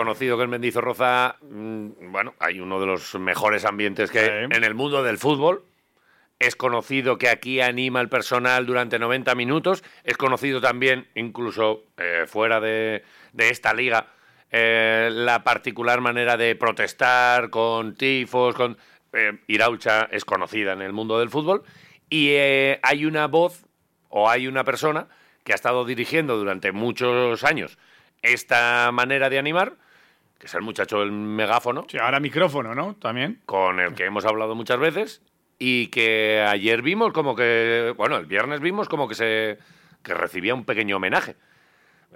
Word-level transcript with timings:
conocido 0.00 0.38
que 0.38 0.44
en 0.44 0.50
Mendizorroza, 0.50 1.36
mm, 1.42 2.10
bueno, 2.10 2.34
hay 2.38 2.58
uno 2.58 2.80
de 2.80 2.86
los 2.86 3.16
mejores 3.16 3.66
ambientes 3.66 4.10
que 4.10 4.44
en 4.44 4.64
el 4.64 4.74
mundo 4.74 5.02
del 5.02 5.18
fútbol. 5.18 5.62
Es 6.38 6.56
conocido 6.56 7.18
que 7.18 7.28
aquí 7.28 7.60
anima 7.60 8.00
el 8.00 8.08
personal 8.08 8.64
durante 8.64 8.98
90 8.98 9.34
minutos. 9.34 9.84
Es 10.02 10.16
conocido 10.16 10.62
también, 10.62 11.06
incluso 11.14 11.82
eh, 11.98 12.24
fuera 12.26 12.60
de, 12.60 13.04
de 13.34 13.50
esta 13.50 13.74
liga, 13.74 14.06
eh, 14.50 15.10
la 15.12 15.44
particular 15.44 16.00
manera 16.00 16.38
de 16.38 16.56
protestar 16.56 17.50
con 17.50 17.94
tifos, 17.94 18.54
con... 18.54 18.78
Eh, 19.12 19.38
Iraucha 19.48 20.08
es 20.10 20.24
conocida 20.24 20.72
en 20.72 20.80
el 20.80 20.94
mundo 20.94 21.18
del 21.18 21.28
fútbol 21.28 21.64
y 22.08 22.30
hay 22.80 23.04
una 23.04 23.26
voz 23.26 23.66
o 24.08 24.30
hay 24.30 24.46
una 24.46 24.62
persona 24.62 25.08
que 25.44 25.52
ha 25.52 25.56
estado 25.56 25.84
dirigiendo 25.84 26.38
durante 26.38 26.70
muchos 26.70 27.42
años 27.42 27.76
esta 28.22 28.90
manera 28.92 29.28
de 29.28 29.38
animar, 29.38 29.74
que 30.40 30.46
es 30.46 30.54
el 30.54 30.62
muchacho 30.62 30.98
del 31.00 31.12
megáfono. 31.12 31.84
Sí, 31.88 31.98
ahora 31.98 32.18
micrófono, 32.18 32.74
¿no? 32.74 32.94
También. 32.96 33.40
Con 33.46 33.78
el 33.78 33.94
que 33.94 34.06
hemos 34.06 34.24
hablado 34.24 34.54
muchas 34.56 34.78
veces 34.78 35.22
y 35.58 35.88
que 35.88 36.42
ayer 36.48 36.80
vimos 36.82 37.12
como 37.12 37.36
que, 37.36 37.92
bueno, 37.96 38.16
el 38.16 38.24
viernes 38.26 38.60
vimos 38.60 38.88
como 38.88 39.06
que 39.06 39.14
se 39.14 39.58
que 40.02 40.14
recibía 40.14 40.54
un 40.54 40.64
pequeño 40.64 40.96
homenaje. 40.96 41.36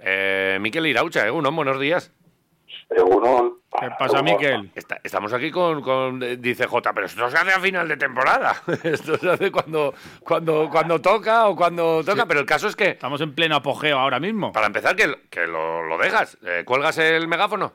Eh, 0.01 0.57
Miquel 0.59 0.87
Iraucha, 0.87 1.25
¿eh? 1.27 1.31
Uno, 1.31 1.51
buenos 1.51 1.79
días. 1.79 2.11
Uno, 2.89 3.57
¿Qué 3.79 3.89
pasa, 3.97 4.21
Miquel? 4.21 4.71
Está- 4.75 4.99
estamos 5.03 5.33
aquí 5.33 5.51
con, 5.51 5.81
con- 5.81 6.19
dice 6.41 6.65
J, 6.67 6.93
pero 6.93 7.05
esto 7.07 7.29
se 7.29 7.37
hace 7.37 7.51
a 7.51 7.59
final 7.59 7.87
de 7.87 7.97
temporada. 7.97 8.55
esto 8.83 9.17
se 9.17 9.29
hace 9.29 9.51
cuando, 9.51 9.93
cuando, 10.21 10.69
cuando 10.71 10.99
toca 11.01 11.47
o 11.47 11.55
cuando 11.55 12.03
toca. 12.03 12.25
Pero 12.25 12.39
el 12.39 12.45
caso 12.45 12.67
es 12.67 12.75
que, 12.75 12.89
Estamos 12.89 13.21
en 13.21 13.33
pleno 13.33 13.55
apogeo 13.55 13.97
ahora 13.99 14.19
mismo. 14.19 14.51
para 14.51 14.67
empezar, 14.67 14.95
que, 14.95 15.13
que 15.29 15.45
lo, 15.47 15.83
lo 15.83 15.97
dejas. 15.97 16.37
Eh, 16.45 16.63
¿Cuelgas 16.65 16.97
el 16.97 17.27
megáfono? 17.27 17.73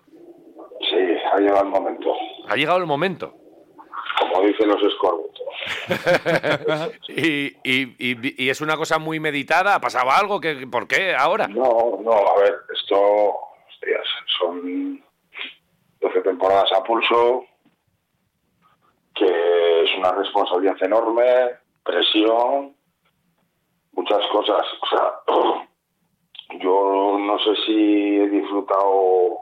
Llegado 1.40 1.62
el 1.64 1.68
momento. 1.70 2.12
Ha 2.48 2.56
llegado 2.56 2.78
el 2.78 2.86
momento. 2.86 3.34
Como 4.32 4.46
dicen 4.46 4.68
los 4.68 4.82
escorbutos. 4.82 5.40
y, 7.08 7.46
y- 7.64 7.94
y- 7.98 8.44
y 8.44 8.48
es 8.50 8.60
una 8.60 8.76
cosa 8.76 8.98
muy 8.98 9.18
meditada. 9.20 9.74
¿Ha 9.76 9.80
pasado 9.80 10.10
algo? 10.10 10.40
¿Qué, 10.40 10.66
¿Por 10.70 10.86
qué 10.86 11.14
ahora? 11.14 11.48
No, 11.48 11.98
no, 12.02 12.12
a 12.12 12.38
ver, 12.40 12.54
esto, 12.74 13.00
hostias, 13.68 14.04
son 14.38 15.02
12 16.00 16.20
temporadas 16.22 16.70
a 16.72 16.82
pulso, 16.82 17.44
que 19.14 19.84
es 19.84 19.90
una 19.98 20.12
responsabilidad 20.12 20.76
enorme, 20.82 21.24
presión, 21.84 22.74
muchas 23.92 24.26
cosas. 24.32 24.64
O 24.82 24.86
sea, 24.96 25.12
yo 26.60 27.16
no 27.18 27.38
sé 27.38 27.54
si 27.66 28.16
he 28.18 28.28
disfrutado 28.28 29.40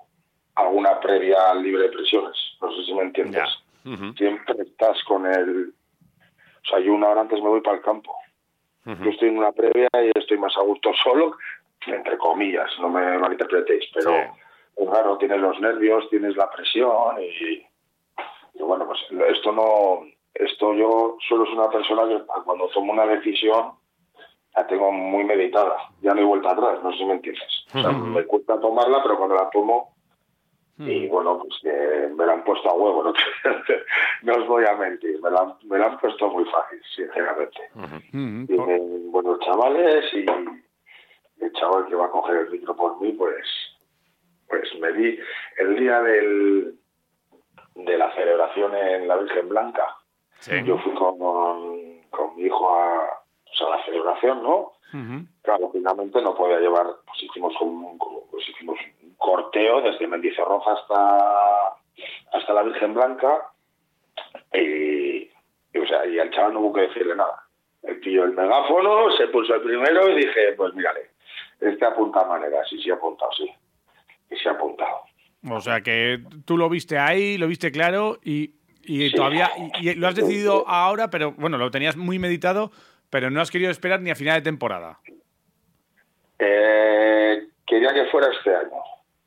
alguna 0.58 0.98
previa 1.00 1.54
libre 1.54 1.84
de 1.84 1.88
presiones, 1.90 2.36
no 2.60 2.70
sé 2.72 2.84
si 2.84 2.94
me 2.94 3.02
entiendes. 3.02 3.42
Ya. 3.84 3.92
Ujú, 3.92 4.12
Siempre 4.16 4.54
estás 4.62 5.02
con 5.04 5.24
el... 5.26 5.72
O 6.64 6.68
sea, 6.68 6.80
yo 6.80 6.92
una 6.92 7.08
hora 7.08 7.22
antes 7.22 7.40
me 7.40 7.48
voy 7.48 7.60
para 7.60 7.76
el 7.76 7.82
campo. 7.82 8.14
ujú. 8.84 9.04
Yo 9.04 9.10
estoy 9.10 9.28
en 9.28 9.38
una 9.38 9.52
previa 9.52 9.88
y 9.94 10.10
estoy 10.18 10.36
más 10.38 10.56
a 10.56 10.62
gusto 10.62 10.90
solo, 11.02 11.36
entre 11.86 12.18
comillas, 12.18 12.70
no 12.80 12.88
me 12.88 13.16
malinterpretéis, 13.18 13.84
pero 13.94 14.10
Sí. 14.76 14.84
claro, 14.84 15.16
tienes 15.18 15.40
los 15.40 15.58
nervios, 15.60 16.08
tienes 16.10 16.36
la 16.36 16.50
presión 16.50 17.16
y, 17.22 17.64
y 18.54 18.62
bueno, 18.62 18.86
pues 18.86 19.00
esto 19.36 19.52
no, 19.52 20.02
esto 20.34 20.74
yo 20.74 21.16
solo 21.28 21.46
soy 21.46 21.54
una 21.54 21.70
persona 21.70 22.02
que 22.08 22.22
cuando 22.44 22.68
tomo 22.68 22.92
una 22.92 23.06
decisión 23.06 23.72
la 24.54 24.66
tengo 24.66 24.90
muy 24.90 25.24
meditada, 25.24 25.76
ya 26.02 26.12
no 26.12 26.20
hay 26.20 26.26
vuelta 26.26 26.50
atrás, 26.50 26.82
no 26.82 26.90
sé 26.92 26.98
si 26.98 27.04
me 27.04 27.12
entiendes. 27.14 27.64
O 27.74 27.80
sea, 27.80 27.90
Ujú. 27.90 28.04
me 28.06 28.24
cuesta 28.24 28.60
tomarla, 28.60 29.00
pero 29.02 29.16
cuando 29.16 29.36
la 29.36 29.48
tomo 29.50 29.94
y 30.78 31.08
bueno, 31.08 31.38
pues 31.38 31.54
que 31.62 32.08
me 32.14 32.24
la 32.26 32.34
han 32.34 32.44
puesto 32.44 32.68
a 32.70 32.74
huevo, 32.74 33.02
no, 34.22 34.32
os 34.34 34.46
voy 34.46 34.64
a 34.64 34.76
mentir, 34.76 35.20
me 35.22 35.30
la, 35.30 35.40
han- 35.40 35.54
me 35.68 35.78
la 35.78 35.86
han 35.86 35.98
puesto 35.98 36.28
muy 36.30 36.44
fácil, 36.44 36.80
sinceramente. 36.94 37.60
Mm, 38.12 38.46
por- 38.46 38.66
Tienen 38.66 39.10
buenos 39.12 39.40
chavales 39.40 40.04
y 40.14 40.24
el 41.44 41.52
chaval 41.52 41.86
que 41.86 41.94
va 41.94 42.06
a 42.06 42.10
coger 42.10 42.36
el 42.38 42.50
micro 42.50 42.74
por 42.76 43.00
mí, 43.00 43.12
pues, 43.12 43.46
pues 44.48 44.68
me 44.80 44.92
di 44.92 45.18
el 45.58 45.76
día 45.76 46.00
del, 46.02 46.74
de 47.74 47.98
la 47.98 48.14
celebración 48.14 48.74
en 48.76 49.08
la 49.08 49.16
Virgen 49.16 49.48
Blanca. 49.48 49.96
Sí. 50.40 50.52
Yo 50.64 50.78
fui 50.78 50.92
con, 50.94 51.18
con 52.10 52.36
mi 52.36 52.42
hijo 52.44 52.74
a, 52.74 53.20
pues, 53.44 53.60
a 53.62 53.76
la 53.76 53.84
celebración, 53.84 54.42
¿no? 54.42 54.72
Claro, 55.42 55.70
finalmente 55.72 56.20
no 56.22 56.34
podía 56.34 56.60
llevar, 56.60 56.86
pues 57.06 57.22
hicimos 57.22 57.52
un, 57.60 57.98
como- 57.98 58.26
pues 58.30 58.48
hicimos 58.48 58.78
un 58.97 58.97
corteo 59.18 59.82
desde 59.82 60.06
Mendizorroza 60.06 60.72
hasta, 60.72 61.76
hasta 62.32 62.52
la 62.54 62.62
Virgen 62.62 62.94
Blanca 62.94 63.50
y, 64.54 65.28
y, 65.74 65.78
o 65.78 65.86
sea, 65.86 66.06
y 66.06 66.18
al 66.18 66.30
chaval 66.30 66.54
no 66.54 66.60
hubo 66.60 66.72
que 66.72 66.82
decirle 66.82 67.14
nada. 67.14 67.42
Él 67.82 68.00
pilló 68.00 68.24
el 68.24 68.32
megáfono, 68.32 69.10
se 69.16 69.28
puso 69.28 69.54
el 69.54 69.60
primero 69.62 70.08
y 70.10 70.16
dije, 70.16 70.52
pues 70.56 70.72
mírale, 70.74 71.10
este 71.60 71.84
apunta 71.84 72.22
a 72.22 72.26
maneras, 72.26 72.66
y 72.72 72.82
sí 72.82 72.90
ha 72.90 72.94
apuntado, 72.94 73.30
sí. 73.32 73.50
Y 74.30 74.36
se 74.36 74.48
ha 74.48 74.52
apuntado. 74.52 75.02
O 75.50 75.60
sea 75.60 75.80
que 75.82 76.18
tú 76.44 76.56
lo 76.56 76.68
viste 76.68 76.98
ahí, 76.98 77.38
lo 77.38 77.46
viste 77.46 77.70
claro 77.70 78.18
y, 78.24 78.54
y 78.82 79.10
Sí. 79.10 79.14
todavía 79.14 79.50
y, 79.80 79.90
y 79.90 79.94
lo 79.94 80.08
has 80.08 80.14
decidido 80.16 80.64
ahora, 80.66 81.10
pero 81.10 81.32
bueno, 81.32 81.58
lo 81.58 81.70
tenías 81.70 81.96
muy 81.96 82.18
meditado, 82.18 82.70
pero 83.10 83.30
no 83.30 83.40
has 83.40 83.50
querido 83.50 83.70
esperar 83.70 84.00
ni 84.00 84.10
a 84.10 84.16
final 84.16 84.36
de 84.36 84.42
temporada. 84.42 84.98
Eh, 86.38 87.48
quería 87.66 87.92
que 87.94 88.04
fuera 88.06 88.28
este 88.32 88.54
año, 88.54 88.70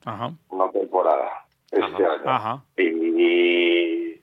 Ajá, 0.05 0.31
una 0.49 0.71
temporada, 0.71 1.29
este 1.71 1.85
año. 2.05 2.07
ajá. 2.25 2.63
y 2.77 4.19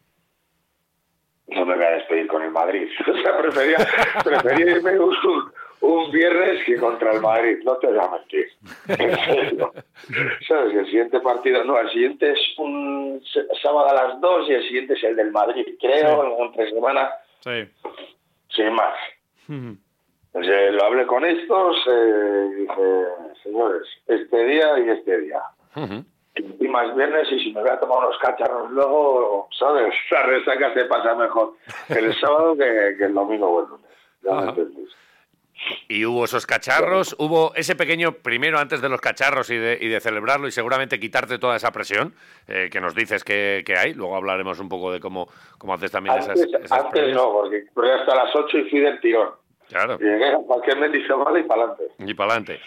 no 1.48 1.64
me 1.64 1.76
voy 1.76 1.84
a 1.84 1.90
despedir 1.90 2.26
con 2.26 2.42
el 2.42 2.50
Madrid. 2.50 2.88
O 3.08 3.16
sea, 3.22 3.38
prefería, 3.38 3.76
prefería 4.24 4.76
irme 4.76 4.98
un, 4.98 5.14
un 5.80 6.10
viernes 6.10 6.62
que 6.66 6.76
contra 6.76 7.12
el 7.12 7.20
Madrid, 7.22 7.58
no 7.64 7.76
te 7.76 7.86
voy 7.86 7.98
a 7.98 8.10
mentir. 8.10 8.46
En 8.88 9.16
serio. 9.24 9.72
¿Sabes? 10.46 10.74
El 10.74 10.86
siguiente 10.86 11.20
partido, 11.20 11.64
no, 11.64 11.78
el 11.78 11.90
siguiente 11.90 12.32
es 12.32 12.38
un 12.58 13.22
sábado 13.62 13.88
a 13.88 13.94
las 13.94 14.20
2 14.20 14.48
y 14.50 14.52
el 14.54 14.62
siguiente 14.64 14.94
es 14.94 15.04
el 15.04 15.16
del 15.16 15.30
Madrid, 15.32 15.64
creo, 15.80 16.24
en 16.38 16.44
entre 16.46 16.70
semana, 16.70 17.10
Sí. 17.40 17.66
sin 18.50 18.72
más. 18.74 18.94
Entonces, 19.48 20.74
lo 20.74 20.84
hablé 20.84 21.06
con 21.06 21.24
estos 21.24 21.76
eh, 21.90 22.48
y 22.50 22.54
dije, 22.62 23.04
señores, 23.42 23.82
este 24.06 24.44
día 24.44 24.78
y 24.81 24.90
este 24.90 25.19
día. 25.20 25.40
Ujú. 25.76 26.05
Y 26.37 26.44
encima 26.44 26.85
es 26.87 26.94
viernes 26.94 27.29
y 27.32 27.41
si 27.41 27.53
me 27.53 27.61
voy 27.62 27.70
a 27.70 27.81
tomar 27.81 27.99
unos 27.99 28.19
cacharros 28.19 28.70
luego, 28.70 29.49
¿sabes? 29.59 29.93
La 30.11 30.23
resaca 30.25 30.73
se 30.75 30.85
pasa 30.85 31.15
mejor 31.15 31.55
el 31.88 32.15
sábado 32.20 32.56
que, 32.56 32.94
que 32.99 33.05
el 33.05 33.15
domingo 33.15 33.49
o 33.49 33.62
el 33.62 33.69
lunes. 33.70 33.87
Ya 34.23 34.32
me. 34.53 34.69
Y 35.88 36.05
hubo 36.05 36.25
esos 36.25 36.47
cacharros, 36.47 37.17
hubo 37.19 37.53
ese 37.56 37.75
pequeño, 37.75 38.12
primero 38.12 38.61
antes 38.61 38.81
de 38.81 38.88
los 38.88 39.00
cacharros 39.00 39.50
y 39.50 39.56
de, 39.56 39.76
y 39.81 39.88
de 39.88 39.99
celebrarlo 39.99 40.47
y 40.47 40.53
seguramente 40.53 41.00
quitarte 41.00 41.38
toda 41.41 41.56
esa 41.56 41.73
presión 41.73 42.15
eh, 42.47 42.69
que 42.70 42.81
nos 42.81 42.94
dices 42.94 43.25
que, 43.25 43.65
que 43.67 43.76
hay. 43.76 43.93
Luego 43.94 44.15
hablaremos 44.15 44.61
un 44.61 44.69
poco 44.69 44.93
de 44.93 45.00
cómo, 45.00 45.29
cómo 45.59 45.75
haces 45.75 45.91
también 45.91 46.15
esas, 46.17 46.41
Antes, 46.41 46.55
esas 46.62 46.70
antes 46.79 46.91
previas. 46.93 47.17
no, 47.17 47.32
porque 47.32 47.65
fui 47.75 47.91
hasta 47.91 48.15
las 48.15 48.35
8 48.37 48.56
y 48.59 48.70
fui 48.70 48.79
del 48.81 49.00
tirón. 49.00 49.31
Claro, 49.69 49.99
Llegué 49.99 50.29
a 50.32 50.37
cualquier 50.37 50.79
bendición 50.79 51.25
vale 51.25 51.41
y 51.41 51.43
para 51.43 51.62
adelante. 51.65 51.85
y 51.99 52.15
para 52.15 52.31
adelante. 52.35 52.61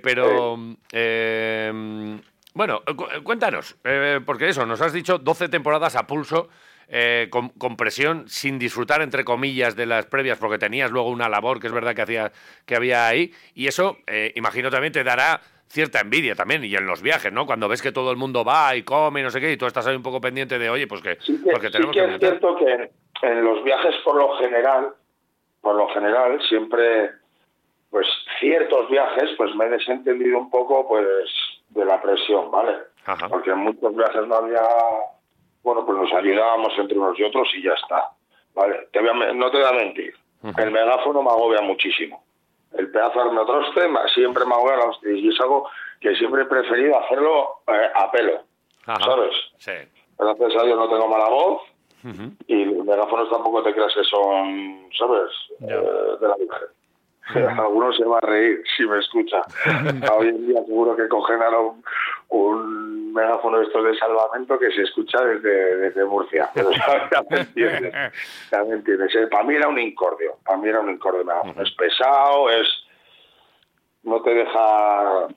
pero, 0.00 0.56
eh, 0.92 2.20
bueno, 2.54 2.82
cu- 2.96 3.06
cuéntanos, 3.22 3.76
eh, 3.84 4.20
porque 4.24 4.48
eso, 4.48 4.66
nos 4.66 4.80
has 4.80 4.92
dicho 4.92 5.18
12 5.18 5.48
temporadas 5.48 5.96
a 5.96 6.06
pulso, 6.06 6.48
eh, 6.88 7.28
con, 7.30 7.50
con 7.50 7.76
presión, 7.76 8.28
sin 8.28 8.58
disfrutar, 8.58 9.00
entre 9.02 9.24
comillas, 9.24 9.76
de 9.76 9.86
las 9.86 10.06
previas, 10.06 10.38
porque 10.38 10.58
tenías 10.58 10.90
luego 10.90 11.08
una 11.10 11.28
labor 11.28 11.60
que 11.60 11.68
es 11.68 11.72
verdad 11.72 11.94
que, 11.94 12.02
hacía, 12.02 12.32
que 12.66 12.74
había 12.74 13.06
ahí, 13.06 13.32
y 13.54 13.68
eso, 13.68 13.98
eh, 14.08 14.32
imagino, 14.34 14.70
también 14.70 14.92
te 14.92 15.04
dará 15.04 15.40
cierta 15.68 16.00
envidia 16.00 16.34
también, 16.34 16.64
y 16.64 16.74
en 16.74 16.84
los 16.86 17.00
viajes, 17.00 17.32
¿no? 17.32 17.46
Cuando 17.46 17.68
ves 17.68 17.80
que 17.80 17.92
todo 17.92 18.10
el 18.10 18.16
mundo 18.16 18.44
va 18.44 18.74
y 18.74 18.82
come 18.82 19.20
y 19.20 19.22
no 19.22 19.30
sé 19.30 19.40
qué, 19.40 19.52
y 19.52 19.56
tú 19.56 19.66
estás 19.66 19.86
ahí 19.86 19.94
un 19.94 20.02
poco 20.02 20.20
pendiente 20.20 20.58
de, 20.58 20.68
oye, 20.68 20.88
pues 20.88 21.00
que, 21.00 21.16
Sí 21.20 21.40
que, 21.44 21.52
porque 21.52 21.68
sí 21.68 21.72
tenemos 21.74 21.94
que 21.94 22.02
que 22.06 22.12
es 22.14 22.18
cierto 22.18 22.56
que 22.56 22.72
en, 22.72 22.90
en 23.22 23.44
los 23.44 23.62
viajes 23.62 23.94
por 24.04 24.16
lo 24.16 24.36
general, 24.38 24.88
por 25.60 25.76
lo 25.76 25.86
general, 25.90 26.40
siempre, 26.48 27.10
pues 27.90 28.08
ciertos 28.40 28.90
viajes, 28.90 29.30
pues 29.36 29.54
me 29.54 29.66
he 29.66 29.68
desentendido 29.68 30.38
un 30.38 30.50
poco, 30.50 30.88
pues, 30.88 31.30
de 31.70 31.84
la 31.84 32.00
presión, 32.00 32.50
¿vale? 32.50 32.76
Ajá. 33.06 33.28
Porque 33.28 33.50
en 33.50 33.58
muchos 33.58 33.94
viajes 33.94 34.26
no 34.26 34.34
había, 34.36 34.62
bueno, 35.62 35.84
pues 35.84 35.98
nos 35.98 36.12
ayudábamos 36.12 36.72
entre 36.78 36.98
unos 36.98 37.18
y 37.18 37.24
otros 37.24 37.48
y 37.56 37.62
ya 37.62 37.72
está, 37.72 38.10
¿vale? 38.54 38.88
Te 38.92 39.00
voy 39.00 39.08
a 39.08 39.32
no 39.32 39.50
te 39.50 39.58
voy 39.58 39.66
a 39.66 39.72
mentir, 39.72 40.14
el 40.56 40.70
megáfono 40.70 41.22
me 41.22 41.30
agobia 41.30 41.62
muchísimo. 41.62 42.22
El 42.72 42.90
pedazo 42.90 43.18
de 43.18 43.30
armetroste 43.30 43.80
siempre 44.14 44.44
me 44.44 44.54
agobia 44.54 44.76
y 45.12 45.28
es 45.28 45.40
algo 45.40 45.68
que 46.00 46.14
siempre 46.14 46.42
he 46.42 46.46
preferido 46.46 46.98
hacerlo 46.98 47.62
eh, 47.66 47.90
a 47.94 48.10
pelo, 48.10 48.40
Ajá. 48.86 49.04
¿sabes? 49.04 49.34
Sí. 49.58 49.72
Gracias 50.18 50.56
a 50.56 50.64
Dios 50.64 50.78
no 50.78 50.88
tengo 50.88 51.08
mala 51.08 51.28
voz 51.28 51.62
y 52.46 52.64
los 52.64 52.84
megáfonos 52.84 53.28
tampoco 53.28 53.62
te 53.62 53.74
creas 53.74 53.92
que 53.94 54.04
son, 54.04 54.88
¿sabes? 54.96 55.30
Eh, 55.60 56.16
de 56.20 56.28
la 56.28 56.36
Virgen. 56.36 56.68
Algunos 57.58 57.96
se 57.96 58.04
va 58.04 58.18
a 58.18 58.26
reír 58.26 58.62
si 58.76 58.84
me 58.86 58.98
escucha. 58.98 59.42
Hoy 60.16 60.28
en 60.28 60.46
día 60.46 60.60
seguro 60.64 60.96
que 60.96 61.08
cogen 61.08 61.40
ahora 61.42 61.60
un, 61.60 61.84
un 62.28 63.12
megáfono 63.12 63.58
de 63.58 63.64
estos 63.66 63.84
de 63.84 63.96
salvamento 63.96 64.58
que 64.58 64.70
se 64.72 64.82
escucha 64.82 65.22
desde, 65.24 65.76
desde 65.76 66.04
Murcia. 66.04 66.50
Pero 66.54 66.70
ya 66.72 67.22
me 67.30 67.38
entiendes. 67.40 67.94
Ya 68.50 68.64
me 68.64 68.74
entiendes. 68.74 69.14
Eh, 69.14 69.26
Para 69.28 69.44
mí 69.44 69.54
era 69.54 69.68
un 69.68 69.78
incordio. 69.78 70.36
Para 70.44 70.58
mí 70.58 70.68
era 70.68 70.80
un 70.80 70.90
incordio. 70.90 71.24
megáfono. 71.24 71.62
Es 71.62 71.70
pesado, 71.72 72.50
es. 72.50 72.66
No 74.02 74.22
te 74.22 74.34
deja. 74.34 75.28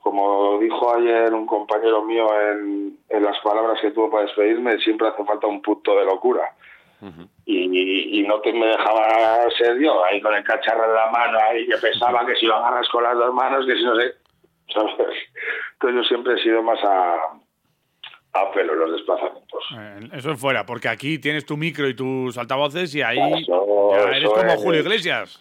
Como 0.00 0.58
dijo 0.58 0.96
ayer 0.96 1.32
un 1.32 1.46
compañero 1.46 2.02
mío 2.04 2.26
en, 2.50 2.98
en 3.08 3.22
las 3.22 3.38
palabras 3.38 3.80
que 3.80 3.92
tuvo 3.92 4.10
para 4.10 4.24
despedirme, 4.24 4.76
siempre 4.78 5.06
hace 5.08 5.24
falta 5.24 5.46
un 5.46 5.62
punto 5.62 5.96
de 5.96 6.04
locura. 6.04 6.52
Y, 7.46 8.20
y 8.20 8.22
no 8.26 8.40
te 8.40 8.52
me 8.52 8.66
dejaba 8.66 9.48
ser 9.58 9.78
yo, 9.80 10.04
ahí 10.04 10.20
con 10.20 10.34
el 10.34 10.44
cacharro 10.44 10.84
en 10.86 10.94
la 10.94 11.10
mano, 11.10 11.38
ahí 11.38 11.66
que 11.66 11.76
pensaba 11.78 12.24
que 12.26 12.36
si 12.36 12.46
lo 12.46 12.56
agarras 12.56 12.88
con 12.90 13.02
las 13.02 13.14
dos 13.16 13.34
manos, 13.34 13.66
que 13.66 13.74
si 13.76 13.82
no 13.84 13.96
sé. 13.96 14.14
¿sabes? 14.72 14.92
Entonces 15.74 15.96
yo 15.96 16.04
siempre 16.08 16.34
he 16.34 16.42
sido 16.42 16.62
más 16.62 16.78
a, 16.84 17.14
a 18.34 18.52
pelo 18.52 18.72
en 18.74 18.78
los 18.80 18.92
desplazamientos. 18.92 19.64
Eh, 19.78 20.08
Eso 20.14 20.30
es 20.32 20.40
fuera, 20.40 20.64
porque 20.64 20.88
aquí 20.88 21.18
tienes 21.18 21.44
tu 21.44 21.56
micro 21.56 21.88
y 21.88 21.94
tus 21.94 22.38
altavoces 22.38 22.94
y 22.94 23.02
ahí 23.02 23.18
Eso- 23.42 23.90
ya 23.92 24.02
eres 24.16 24.30
como 24.30 24.44
es. 24.52 24.62
Julio 24.62 24.80
Iglesias. 24.80 25.40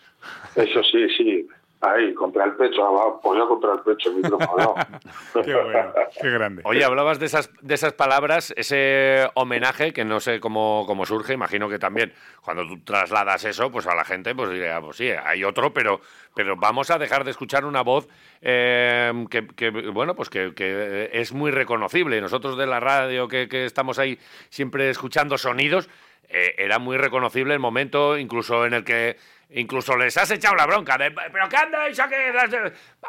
Eso 0.56 0.84
sí, 0.84 1.08
sí. 1.18 1.48
Ahí, 1.82 2.14
contra 2.14 2.46
el 2.46 2.54
pecho, 2.54 3.20
yo 3.24 3.48
contra 3.48 3.74
el 3.74 3.80
pecho, 3.80 4.10
el 4.10 4.18
micrófono. 4.18 4.76
Qué 5.44 5.56
bueno, 5.56 5.94
qué 6.22 6.30
grande. 6.30 6.62
Oye, 6.66 6.84
hablabas 6.84 7.18
de 7.20 7.26
esas, 7.26 7.50
de 7.62 7.74
esas 7.74 7.94
palabras, 7.94 8.54
ese 8.56 9.28
homenaje 9.34 9.92
que 9.92 10.06
no 10.06 10.20
sé 10.20 10.40
cómo, 10.40 10.84
cómo 10.86 11.08
surge, 11.08 11.34
imagino 11.34 11.70
que 11.70 11.80
también 11.80 12.14
cuando 12.44 12.68
tú 12.68 12.80
trasladas 12.84 13.46
eso, 13.46 13.72
pues 13.72 13.88
a 13.88 13.96
la 13.96 14.06
gente, 14.06 14.36
pues 14.36 14.52
diría, 14.52 14.80
pues 14.80 14.98
sí, 14.98 15.10
hay 15.10 15.44
otro, 15.44 15.74
pero, 15.74 16.02
pero 16.36 16.56
vamos 16.56 16.92
a 16.92 17.00
dejar 17.00 17.24
de 17.24 17.32
escuchar 17.32 17.66
una 17.66 17.82
voz 17.82 18.08
eh, 18.42 19.12
que, 19.32 19.48
que, 19.48 19.72
bueno, 19.72 20.14
pues 20.16 20.30
que, 20.30 20.54
que 20.54 21.10
es 21.14 21.34
muy 21.34 21.50
reconocible. 21.50 22.22
Nosotros 22.22 22.58
de 22.58 22.68
la 22.68 22.80
radio 22.80 23.28
que, 23.28 23.48
que 23.48 23.66
estamos 23.66 23.98
ahí 23.98 24.20
siempre 24.50 24.92
escuchando 24.92 25.38
sonidos, 25.38 25.90
eh, 26.34 26.56
era 26.58 26.80
muy 26.80 26.98
reconocible 26.98 27.54
el 27.54 27.60
momento, 27.60 28.18
incluso 28.18 28.66
en 28.66 28.74
el 28.74 28.84
que 28.84 29.18
incluso 29.54 29.98
les 29.98 30.16
has 30.18 30.32
echado 30.32 30.56
la 30.56 30.66
bronca 30.66 30.98
de, 30.98 31.12
pero 31.12 31.50
¿qué 31.50 31.58
andáis 31.58 32.00
a, 32.00 32.08
que, 32.08 32.16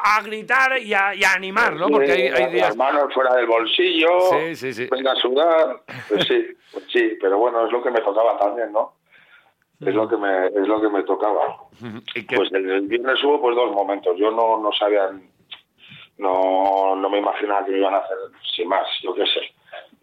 a 0.03 0.21
gritar 0.21 0.77
y 0.77 0.93
a, 0.93 1.13
y 1.15 1.23
a 1.23 1.33
animar, 1.33 1.73
¿no? 1.75 1.87
Porque 1.89 2.11
hay, 2.11 2.21
hay 2.27 2.43
Las 2.43 2.51
días... 2.51 2.75
manos 2.77 3.13
fuera 3.13 3.33
del 3.35 3.45
bolsillo, 3.47 4.19
Sí, 4.31 4.55
sí, 4.55 4.73
sí. 4.73 4.87
venga 4.91 5.11
a 5.11 5.15
sudar. 5.15 5.81
Pues 6.09 6.25
sí, 6.27 6.47
pues 6.71 6.85
sí, 6.91 7.17
pero 7.21 7.37
bueno, 7.37 7.65
es 7.65 7.71
lo 7.71 7.81
que 7.83 7.91
me 7.91 8.01
tocaba 8.01 8.37
también, 8.37 8.71
¿no? 8.71 8.93
Es 9.81 9.93
lo 9.93 10.07
que 10.07 10.15
me, 10.15 10.47
es 10.47 10.67
lo 10.67 10.79
que 10.81 10.87
me 10.89 11.03
tocaba. 11.03 11.57
Pues 12.35 12.51
el, 12.53 12.69
el 12.69 12.81
viernes 12.87 13.21
hubo 13.23 13.41
pues 13.41 13.55
dos 13.55 13.71
momentos. 13.73 14.15
Yo 14.17 14.31
no, 14.31 14.57
no 14.59 14.71
sabía, 14.71 15.09
no, 16.17 16.95
no 16.95 17.09
me 17.09 17.17
imaginaba 17.19 17.65
que 17.65 17.71
me 17.71 17.79
iban 17.79 17.93
a 17.93 17.97
hacer 17.97 18.17
sin 18.55 18.69
más, 18.69 18.87
yo 19.01 19.13
qué 19.13 19.25
sé. 19.25 19.41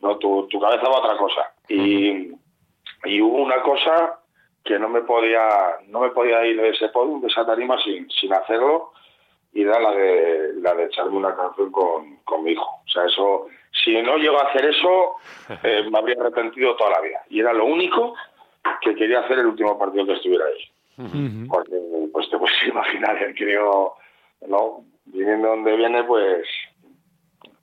No, 0.02 0.16
tu, 0.18 0.46
tu 0.48 0.60
cabeza 0.60 0.82
va 0.88 0.96
a 0.96 1.00
otra 1.00 1.16
cosa. 1.16 1.52
Y, 1.68 2.30
y 3.04 3.20
hubo 3.22 3.38
una 3.38 3.62
cosa 3.62 4.09
que 4.70 4.78
no 4.78 4.88
me 4.88 5.00
podía, 5.00 5.48
no 5.88 6.00
me 6.00 6.10
podía 6.10 6.46
ir 6.46 6.60
de 6.60 6.68
ese 6.68 6.90
podium, 6.90 7.20
de 7.20 7.26
esa 7.26 7.44
tarima 7.44 7.76
sin, 7.82 8.08
sin 8.10 8.32
hacerlo, 8.32 8.92
y 9.52 9.62
era 9.62 9.80
la 9.80 9.90
de 9.90 10.52
la 10.60 10.74
de 10.74 10.84
echarme 10.84 11.16
una 11.16 11.34
canción 11.34 11.72
con, 11.72 12.18
con 12.18 12.44
mi 12.44 12.52
hijo. 12.52 12.82
O 12.86 12.88
sea, 12.88 13.04
eso, 13.06 13.48
si 13.82 14.00
no 14.00 14.16
llego 14.16 14.40
a 14.40 14.48
hacer 14.48 14.66
eso, 14.66 15.16
eh, 15.64 15.88
me 15.90 15.98
habría 15.98 16.20
arrepentido 16.20 16.76
toda 16.76 16.90
la 16.90 17.00
vida. 17.00 17.20
Y 17.30 17.40
era 17.40 17.52
lo 17.52 17.64
único 17.64 18.14
que 18.80 18.94
quería 18.94 19.20
hacer 19.20 19.40
el 19.40 19.46
último 19.46 19.76
partido 19.76 20.06
que 20.06 20.12
estuviera 20.12 20.44
ahí 20.44 20.70
porque 21.48 21.76
pues 22.12 22.28
te 22.30 22.38
puedes 22.38 22.62
imaginar 22.68 23.22
el 23.22 23.34
crío 23.34 23.94
no 24.48 24.84
viniendo 25.06 25.48
donde 25.48 25.76
viene 25.76 26.04
pues 26.04 26.46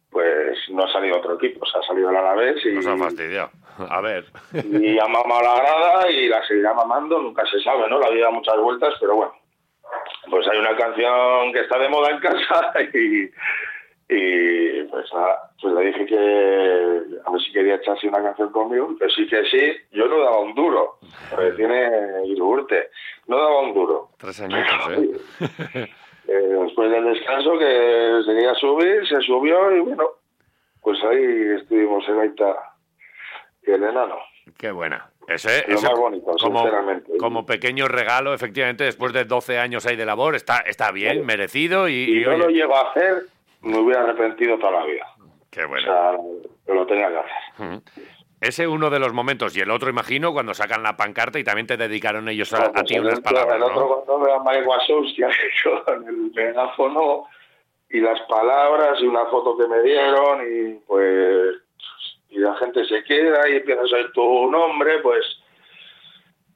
pues 0.09 0.57
no 0.69 0.83
ha 0.83 0.91
salido 0.91 1.17
otro 1.17 1.35
equipo 1.35 1.65
se 1.65 1.77
ha 1.77 1.81
salido 1.83 2.09
el 2.09 2.15
Alavés 2.15 2.65
y, 2.65 2.71
Nos 2.71 2.87
ha 2.87 2.97
fastidiado. 2.97 3.51
A 3.89 4.01
ver. 4.01 4.25
y 4.53 4.99
ha 4.99 5.07
mamado 5.07 5.41
la 5.41 5.55
grada 5.55 6.11
y 6.11 6.27
la 6.27 6.45
seguirá 6.45 6.73
mamando 6.73 7.19
nunca 7.19 7.45
se 7.45 7.61
sabe 7.61 7.89
no 7.89 7.99
la 7.99 8.09
vida 8.09 8.25
da 8.25 8.31
muchas 8.31 8.57
vueltas 8.57 8.93
pero 8.99 9.15
bueno 9.15 9.33
pues 10.29 10.47
hay 10.47 10.57
una 10.59 10.75
canción 10.75 11.53
que 11.53 11.61
está 11.61 11.77
de 11.79 11.89
moda 11.89 12.11
en 12.11 12.19
casa 12.19 12.73
y 12.93 13.29
y 14.09 14.83
pues, 14.83 15.13
nada, 15.13 15.51
pues 15.61 15.73
le 15.73 15.85
dije 15.87 16.05
que 16.05 16.15
a 17.25 17.29
ver 17.29 17.41
si 17.41 17.51
quería 17.51 17.75
echarse 17.75 18.07
una 18.07 18.23
canción 18.23 18.51
conmigo, 18.53 18.95
que 18.97 19.09
sí 19.09 19.27
que 19.27 19.43
sí, 19.45 19.75
yo 19.91 20.07
no 20.07 20.19
daba 20.19 20.39
un 20.39 20.55
duro, 20.55 20.97
porque 21.29 21.51
tiene 21.51 21.89
Irurte, 22.25 22.89
no 23.27 23.37
daba 23.37 23.61
un 23.63 23.73
duro. 23.73 24.09
Tres 24.17 24.39
añitos, 24.41 24.89
¿eh? 24.91 25.89
Eh, 26.29 26.57
después 26.61 26.91
del 26.91 27.05
descanso 27.05 27.57
que 27.57 28.21
se 28.25 28.33
quería 28.33 28.53
subir, 28.55 29.07
se 29.07 29.21
subió 29.21 29.75
y 29.75 29.79
bueno, 29.79 30.03
pues 30.81 31.01
ahí 31.03 31.55
estuvimos 31.57 32.07
el 32.07 32.19
Aita 32.19 32.76
y 33.67 33.71
el 33.71 33.83
enano. 33.83 34.15
Qué 34.57 34.71
buena. 34.71 35.09
Ese, 35.27 35.65
Lo 35.67 35.75
ese 35.75 35.89
más 35.89 35.99
bonito, 35.99 36.31
como, 36.39 36.59
sinceramente. 36.61 37.17
como 37.17 37.45
pequeño 37.45 37.87
regalo, 37.89 38.33
efectivamente, 38.33 38.85
después 38.85 39.11
de 39.11 39.25
12 39.25 39.59
años 39.59 39.85
ahí 39.85 39.97
de 39.97 40.05
labor, 40.05 40.35
está, 40.35 40.59
está 40.59 40.91
bien, 40.91 41.25
merecido 41.25 41.89
y, 41.89 41.93
Y 41.95 42.17
y, 42.19 42.23
yo 42.23 42.29
oye, 42.29 42.37
lo 42.39 42.49
llego 42.49 42.75
a 42.77 42.89
hacer, 42.91 43.23
me 43.61 43.77
hubiera 43.77 44.03
arrepentido 44.03 44.57
toda 44.57 44.71
la 44.79 44.85
vida. 44.85 45.05
qué 45.51 45.65
O 45.65 45.67
bueno. 45.67 45.83
sea, 45.83 46.73
lo 46.73 46.85
tenía 46.87 47.09
que 47.09 47.17
hacer. 47.17 47.81
Ese 48.39 48.67
uno 48.67 48.89
de 48.89 48.99
los 48.99 49.13
momentos. 49.13 49.57
Y 49.57 49.61
el 49.61 49.71
otro, 49.71 49.89
imagino, 49.89 50.31
cuando 50.31 50.53
sacan 50.53 50.83
la 50.83 50.95
pancarta 50.95 51.39
y 51.39 51.43
también 51.43 51.65
te 51.67 51.75
dedicaron 51.75 52.29
ellos 52.29 52.53
a, 52.53 52.71
a 52.73 52.83
ti 52.83 52.95
el 52.95 53.01
unas 53.05 53.19
palabras, 53.19 53.55
El 53.57 53.63
otro 53.63 53.79
¿no? 53.81 53.87
cuando 54.05 54.19
ve 54.25 54.31
a 54.31 54.39
Mike 54.39 54.65
Wazowski 54.67 55.23
hecho 55.47 55.83
en 55.93 56.07
el 56.07 56.31
megáfono 56.33 57.25
y 57.89 57.99
las 57.99 58.21
palabras 58.29 58.99
y 59.01 59.07
una 59.07 59.25
foto 59.25 59.57
que 59.57 59.67
me 59.67 59.81
dieron 59.81 60.41
y 60.41 60.73
pues 60.85 61.55
y 62.29 62.39
la 62.39 62.55
gente 62.55 62.85
se 62.85 63.03
queda 63.03 63.47
y 63.49 63.57
empieza 63.57 63.81
a 63.83 63.87
salir 63.87 64.11
tu 64.11 64.49
nombre, 64.51 64.99
pues 64.99 65.25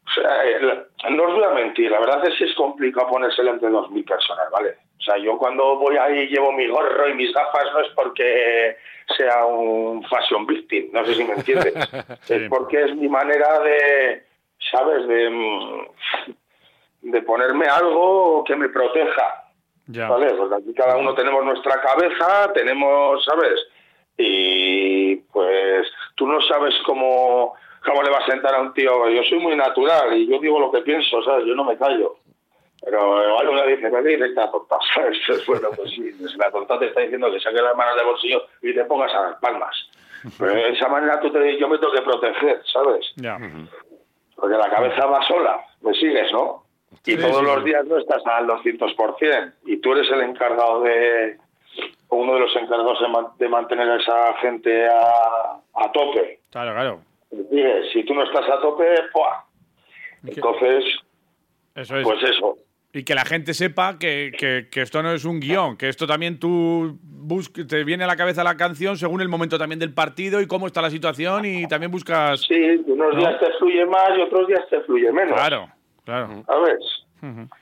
o 0.07 0.13
sea, 0.13 0.43
el- 0.43 0.83
no 1.15 1.23
os 1.23 1.33
voy 1.35 1.43
a 1.43 1.49
mentir, 1.51 1.89
la 1.89 1.99
verdad 1.99 2.27
es 2.27 2.37
que 2.37 2.45
es 2.45 2.55
complicado 2.55 3.07
ponérselo 3.09 3.51
entre 3.51 3.69
2.000 3.69 4.03
personas, 4.05 4.49
¿vale? 4.51 4.75
O 4.99 5.03
sea, 5.03 5.17
yo 5.17 5.37
cuando 5.37 5.77
voy 5.77 5.95
ahí 5.97 6.27
llevo 6.27 6.51
mi 6.51 6.67
gorro 6.67 7.07
y 7.07 7.13
mis 7.13 7.33
gafas 7.33 7.65
no 7.73 7.79
es 7.79 7.87
porque 7.95 8.75
sea 9.17 9.45
un 9.45 10.03
fashion 10.03 10.45
victim, 10.45 10.89
no 10.91 11.03
sé 11.05 11.15
si 11.15 11.23
me 11.23 11.33
entiendes. 11.33 11.73
Es 12.29 12.49
porque 12.49 12.83
es 12.83 12.95
mi 12.95 13.07
manera 13.07 13.59
de, 13.59 14.23
¿sabes? 14.71 15.07
De, 15.07 15.87
de 17.01 17.21
ponerme 17.23 17.65
algo 17.67 18.43
que 18.43 18.55
me 18.55 18.69
proteja, 18.69 19.45
Ya. 19.87 20.07
¿vale? 20.09 20.33
Porque 20.35 20.55
aquí 20.55 20.73
cada 20.75 20.97
uno 20.97 21.13
tenemos 21.15 21.43
nuestra 21.45 21.81
cabeza, 21.81 22.51
tenemos, 22.53 23.23
¿sabes? 23.25 23.59
Y 24.17 24.70
pues 25.31 25.87
tú 26.15 26.27
no 26.27 26.41
sabes 26.41 26.73
cómo, 26.85 27.53
cómo 27.85 28.03
le 28.03 28.11
va 28.11 28.17
a 28.19 28.25
sentar 28.25 28.55
a 28.55 28.61
un 28.61 28.73
tío. 28.73 29.09
Yo 29.09 29.23
soy 29.23 29.39
muy 29.39 29.55
natural 29.55 30.15
y 30.17 30.27
yo 30.27 30.39
digo 30.39 30.59
lo 30.59 30.71
que 30.71 30.81
pienso, 30.81 31.21
¿sabes? 31.23 31.45
Yo 31.45 31.55
no 31.55 31.63
me 31.63 31.77
callo. 31.77 32.15
Pero 32.83 33.29
igual 33.29 33.49
uno 33.49 33.65
dice, 33.67 33.89
me 33.91 34.01
dice 34.01 34.25
esta 34.25 34.49
tonta, 34.51 34.77
¿sabes? 34.95 35.45
Bueno, 35.45 35.69
pues 35.75 35.91
sí, 35.91 36.11
si 36.13 36.37
la 36.37 36.49
tonta 36.51 36.79
te 36.79 36.87
está 36.87 37.01
diciendo 37.01 37.31
que 37.31 37.39
saques 37.39 37.61
las 37.61 37.75
manos 37.75 37.95
del 37.95 38.05
bolsillo 38.05 38.43
y 38.61 38.73
te 38.73 38.85
pongas 38.85 39.13
a 39.13 39.21
las 39.29 39.39
palmas. 39.39 39.75
Pero 40.37 40.53
de 40.53 40.69
esa 40.69 40.87
manera 40.87 41.19
tú 41.19 41.31
te, 41.31 41.57
yo 41.57 41.67
me 41.67 41.77
tengo 41.79 41.93
que 41.93 42.01
proteger, 42.01 42.61
¿sabes? 42.71 43.11
Ya. 43.15 43.37
Porque 44.35 44.55
la 44.55 44.69
cabeza 44.69 45.05
va 45.05 45.21
sola, 45.27 45.59
me 45.81 45.93
sigues, 45.93 46.31
¿no? 46.31 46.63
Y 47.05 47.11
Sí, 47.11 47.17
todos 47.17 47.37
sí, 47.37 47.43
los 47.43 47.59
sí. 47.59 47.63
días 47.65 47.85
no 47.85 47.97
estás 47.97 48.21
al 48.27 48.47
200%. 48.47 49.53
Y 49.65 49.77
tú 49.77 49.93
eres 49.93 50.11
el 50.11 50.21
encargado 50.21 50.81
de, 50.81 51.37
o 52.13 52.17
uno 52.17 52.33
de 52.33 52.39
los 52.41 52.55
encargados 52.55 52.99
de, 53.01 53.07
man- 53.07 53.27
de 53.39 53.47
mantener 53.49 53.89
a 53.89 53.95
esa 53.95 54.33
gente 54.41 54.85
a, 54.87 55.59
a 55.75 55.91
tope. 55.93 56.41
Claro, 56.51 56.73
claro. 56.73 57.01
¿Me 57.31 57.43
sigues? 57.49 57.91
Si 57.93 58.03
tú 58.03 58.13
no 58.13 58.23
estás 58.23 58.47
a 58.49 58.59
tope, 58.61 58.83
¡pua! 59.13 59.45
Entonces, 60.25 60.83
Eso 61.75 61.97
es. 61.97 62.03
pues 62.03 62.21
eso. 62.23 62.57
Y 62.93 63.05
que 63.05 63.15
la 63.15 63.23
gente 63.23 63.53
sepa 63.53 63.97
que, 63.97 64.33
que- 64.37 64.67
que 64.69 64.81
esto 64.81 65.01
no 65.01 65.13
es 65.13 65.23
un 65.23 65.39
guion, 65.39 65.77
que 65.77 65.87
esto 65.87 66.05
también 66.05 66.37
tú 66.37 66.97
bus- 67.01 67.51
te 67.53 67.85
viene 67.85 68.03
a 68.03 68.07
la 68.07 68.17
cabeza 68.17 68.43
la 68.43 68.57
canción 68.57 68.97
según 68.97 69.21
el 69.21 69.29
momento 69.29 69.57
también 69.57 69.79
del 69.79 69.93
partido 69.93 70.41
y 70.41 70.47
cómo 70.47 70.67
está 70.67 70.81
la 70.81 70.89
situación 70.89 71.45
y 71.45 71.65
también 71.67 71.89
buscas... 71.91 72.41
Sí, 72.41 72.53
unos 72.87 73.13
¿No? 73.15 73.19
días 73.21 73.39
te 73.39 73.49
fluye 73.57 73.85
más 73.85 74.09
y 74.17 74.21
otros 74.21 74.45
días 74.49 74.67
te 74.69 74.81
fluye 74.81 75.09
menos. 75.13 75.33
Claro, 75.35 75.69
claro. 76.03 76.43
¿Sabes? 76.45 76.79
Y 77.23 77.27
es 77.27 77.60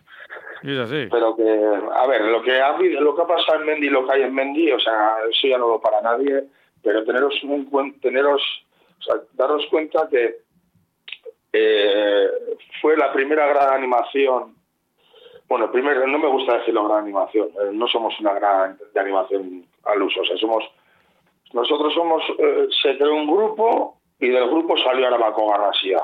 Pero 1.10 1.36
que, 1.36 1.44
a 1.44 2.08
ver, 2.08 2.22
lo 2.22 2.42
que 2.42 2.60
ha, 2.60 2.78
lo 2.78 3.16
que 3.16 3.22
ha 3.22 3.28
pasado 3.28 3.60
en 3.60 3.66
Mendy 3.66 3.88
y 3.88 3.90
lo 3.90 4.06
que 4.06 4.14
hay 4.14 4.22
en 4.24 4.34
Mendy, 4.34 4.72
o 4.72 4.80
sea, 4.80 5.18
eso 5.30 5.48
ya 5.48 5.58
no 5.58 5.68
lo 5.68 5.82
para 5.82 6.02
nadie, 6.02 6.44
pero 6.84 7.04
teneros 7.04 7.34
un 7.44 8.00
teneros, 8.02 8.42
o 9.10 9.16
daros 9.34 9.66
cuenta 9.70 10.08
que 10.10 10.38
fue 12.82 12.98
la 12.98 13.12
primera 13.14 13.48
gran 13.48 13.74
animación. 13.74 14.56
Bueno, 15.48 15.72
primero, 15.72 16.06
no 16.06 16.20
me 16.20 16.28
gusta 16.28 16.60
decirlo 16.60 16.88
gran 16.88 17.04
animación, 17.04 17.48
eh, 17.48 17.72
no 17.72 17.88
somos 17.88 18.20
una 18.20 18.34
gran 18.34 18.78
de 18.94 19.00
animación 19.00 19.66
al 19.86 20.02
uso, 20.02 20.22
o 20.22 20.26
sea, 20.26 20.38
somos, 20.38 20.64
nosotros 21.54 21.94
somos, 21.94 22.22
eh, 22.38 22.68
se 22.84 22.98
creó 22.98 23.16
un 23.16 23.26
grupo 23.26 23.98
y 24.20 24.30
del 24.30 24.48
grupo 24.48 24.78
salió 24.78 25.08
Arabaco 25.08 25.50
Garrasía. 25.50 26.04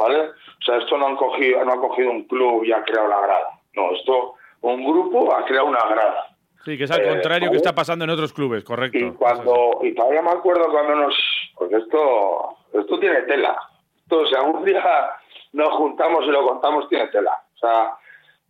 ¿vale? 0.00 0.30
O 0.30 0.64
sea, 0.64 0.78
esto 0.78 0.96
no 0.96 1.08
han 1.08 1.16
cogido, 1.16 1.62
no 1.64 1.72
ha 1.72 1.76
cogido 1.76 2.10
un 2.10 2.24
club 2.24 2.64
y 2.64 2.72
ha 2.72 2.82
creado 2.82 3.08
la 3.08 3.20
grada. 3.20 3.59
No, 3.74 3.92
esto, 3.92 4.34
un 4.62 4.84
grupo 4.84 5.34
ha 5.34 5.44
creado 5.44 5.66
una 5.66 5.84
grada. 5.88 6.36
Sí, 6.64 6.76
que 6.76 6.84
es 6.84 6.90
al 6.90 7.06
contrario 7.06 7.50
que 7.50 7.56
está 7.56 7.74
pasando 7.74 8.04
en 8.04 8.10
otros 8.10 8.32
clubes, 8.32 8.64
correcto. 8.64 8.98
Y 8.98 9.12
cuando, 9.12 9.78
y 9.82 9.94
todavía 9.94 10.20
me 10.20 10.32
acuerdo 10.32 10.70
cuando 10.70 10.94
nos, 10.94 11.14
porque 11.56 11.76
esto, 11.76 12.56
esto 12.74 12.98
tiene 12.98 13.22
tela. 13.22 13.56
Esto, 14.02 14.26
si 14.26 14.34
algún 14.34 14.64
día 14.64 15.10
nos 15.52 15.70
juntamos 15.70 16.24
y 16.26 16.30
lo 16.30 16.46
contamos, 16.46 16.86
tiene 16.90 17.08
tela. 17.08 17.32
O 17.54 17.58
sea, 17.58 17.94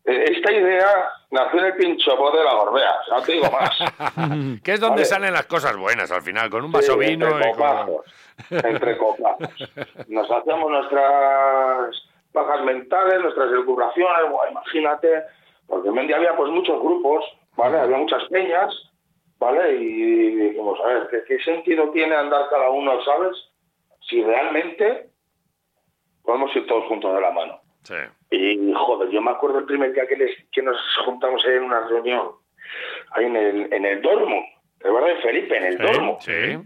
e, 0.04 0.24
esta 0.32 0.52
idea 0.52 0.88
nació 1.30 1.60
en 1.60 1.66
el 1.66 1.76
pincho 1.76 2.10
de 2.10 2.44
la 2.44 2.54
Gorbea, 2.54 2.96
no 3.10 3.22
te 3.22 3.32
digo 3.32 3.48
más. 3.50 4.60
que 4.64 4.72
es 4.72 4.80
donde 4.80 5.04
salen 5.04 5.32
las 5.32 5.46
cosas 5.46 5.76
buenas 5.76 6.10
al 6.10 6.22
final, 6.22 6.50
con 6.50 6.64
un 6.64 6.72
vaso 6.72 6.96
vino 6.96 7.26
entre 7.28 7.52
y 8.50 8.54
Entre 8.56 8.98
copas. 8.98 9.36
Nos 10.08 10.28
hacemos 10.30 10.68
nuestras 10.68 12.10
bajas 12.32 12.64
mentales, 12.64 13.20
nuestras 13.20 13.50
elucubraciones, 13.50 14.30
imagínate, 14.50 15.24
porque 15.66 15.88
en 15.88 15.94
Mendy 15.94 16.12
había 16.12 16.36
pues 16.36 16.50
muchos 16.50 16.80
grupos, 16.80 17.24
¿vale? 17.56 17.78
Había 17.78 17.96
muchas 17.96 18.24
peñas, 18.24 18.74
¿vale? 19.38 19.76
Y 19.76 20.34
dijimos, 20.34 20.78
a 20.80 20.86
ver, 20.88 21.24
¿qué, 21.26 21.38
sentido 21.40 21.90
tiene 21.90 22.14
andar 22.14 22.48
cada 22.50 22.70
uno, 22.70 23.02
¿sabes? 23.04 23.36
Si 24.08 24.22
realmente 24.22 25.08
podemos 26.22 26.54
ir 26.54 26.66
todos 26.66 26.86
juntos 26.86 27.14
de 27.14 27.20
la 27.20 27.30
mano. 27.30 27.60
Sí. 27.82 27.94
Y, 28.30 28.72
joder, 28.74 29.10
yo 29.10 29.20
me 29.22 29.30
acuerdo 29.30 29.58
el 29.58 29.64
primer 29.64 29.92
día 29.92 30.06
que, 30.06 30.46
que 30.52 30.62
nos 30.62 30.76
juntamos 31.04 31.44
ahí 31.44 31.54
en 31.54 31.64
una 31.64 31.86
reunión, 31.88 32.32
ahí 33.12 33.24
en 33.24 33.36
el, 33.36 33.72
en 33.72 33.84
el 33.84 34.02
Dormo, 34.02 34.44
de 34.82 34.90
verdad, 34.90 35.20
Felipe, 35.22 35.56
en 35.56 35.64
el 35.64 35.78
Dormo. 35.78 36.18
Sí. 36.20 36.58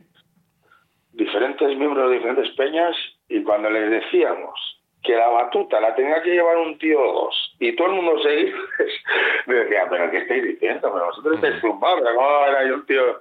Diferentes 1.13 1.77
miembros 1.77 2.11
de 2.11 2.17
diferentes 2.17 2.51
peñas, 2.57 2.97
y 3.29 3.43
cuando 3.43 3.71
les 3.71 3.91
decíamos 3.91 4.74
que 5.05 5.15
la 5.15 5.29
batuta 5.29 5.81
la 5.81 5.95
tenía 5.95 6.23
que 6.23 6.31
llevar 6.31 6.57
un 6.57 6.79
tío 6.79 7.01
o 7.01 7.13
dos 7.25 7.55
y 7.61 7.77
todo 7.77 7.89
el 7.89 7.95
mundo 7.95 8.21
se 8.23 8.41
iba, 8.41 8.59
me 9.47 9.55
decía, 9.55 9.87
pero 9.89 10.11
¿qué 10.11 10.19
estáis 10.19 10.43
diciendo? 10.43 10.91
Pero 10.93 11.07
vosotros 11.07 11.35
estáis 11.37 11.61
zumbados, 11.61 12.01
¿cómo 12.15 12.47
era 12.47 12.67
yo 12.67 12.75
un 12.75 12.87
tío? 12.87 13.21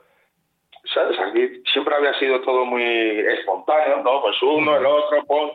¿Sabes? 0.93 1.17
Aquí 1.19 1.63
siempre 1.71 1.95
había 1.95 2.13
sido 2.19 2.41
todo 2.41 2.65
muy 2.65 2.83
espontáneo, 2.83 3.97
¿no? 4.03 4.21
Pues 4.21 4.41
uno, 4.41 4.75
el 4.75 4.85
otro, 4.85 5.23
pues... 5.25 5.53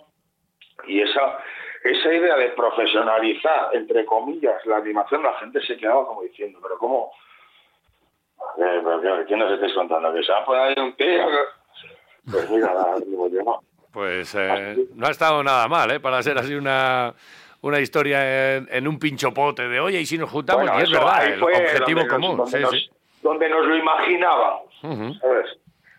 Y 0.86 1.02
esa, 1.02 1.38
esa 1.84 2.14
idea 2.14 2.36
de 2.36 2.48
profesionalizar, 2.50 3.70
entre 3.74 4.04
comillas, 4.06 4.64
la 4.64 4.76
animación, 4.76 5.22
la 5.22 5.34
gente 5.34 5.60
se 5.62 5.76
quedaba 5.76 6.06
como 6.06 6.22
diciendo, 6.22 6.58
pero 6.62 6.78
¿cómo? 6.78 7.12
¿Quién 9.26 9.38
nos 9.38 9.52
estáis 9.52 9.74
contando? 9.74 10.14
¿Que 10.14 10.22
se 10.22 10.32
va 10.32 10.38
a 10.38 10.44
poner 10.44 10.62
ahí 10.62 10.74
un 10.78 10.94
tío? 10.94 11.26
Pues 12.30 12.50
mira, 12.50 12.70
digo 13.06 13.26
yo, 13.28 13.42
no. 13.42 13.62
Pues 13.92 14.34
eh, 14.34 14.76
no 14.94 15.06
ha 15.06 15.10
estado 15.10 15.42
nada 15.42 15.66
mal, 15.68 15.90
¿eh? 15.90 16.00
Para 16.00 16.22
ser 16.22 16.38
así 16.38 16.54
una, 16.54 17.14
una 17.62 17.80
historia 17.80 18.56
en, 18.56 18.86
un 18.86 18.98
pinchopote 18.98 19.68
de, 19.68 19.80
oye, 19.80 20.00
y 20.00 20.06
si 20.06 20.18
nos 20.18 20.30
juntamos, 20.30 20.64
y 20.78 20.82
es 20.82 20.90
verdad, 20.90 21.26
el 21.26 21.42
objetivo 21.42 22.06
común. 22.06 22.36
donde, 22.36 22.60
nos, 22.60 22.90
donde 23.22 23.48
nos 23.48 23.66
lo 23.66 23.76
imaginábamos, 23.76 24.74
¿sabes? 24.80 25.58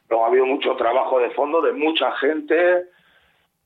Luego 0.10 0.26
ha 0.26 0.28
habido 0.28 0.46
mucho 0.46 0.76
trabajo 0.76 1.20
de 1.20 1.30
fondo 1.32 1.62
de 1.62 1.74
mucha 1.74 2.12
gente 2.18 2.86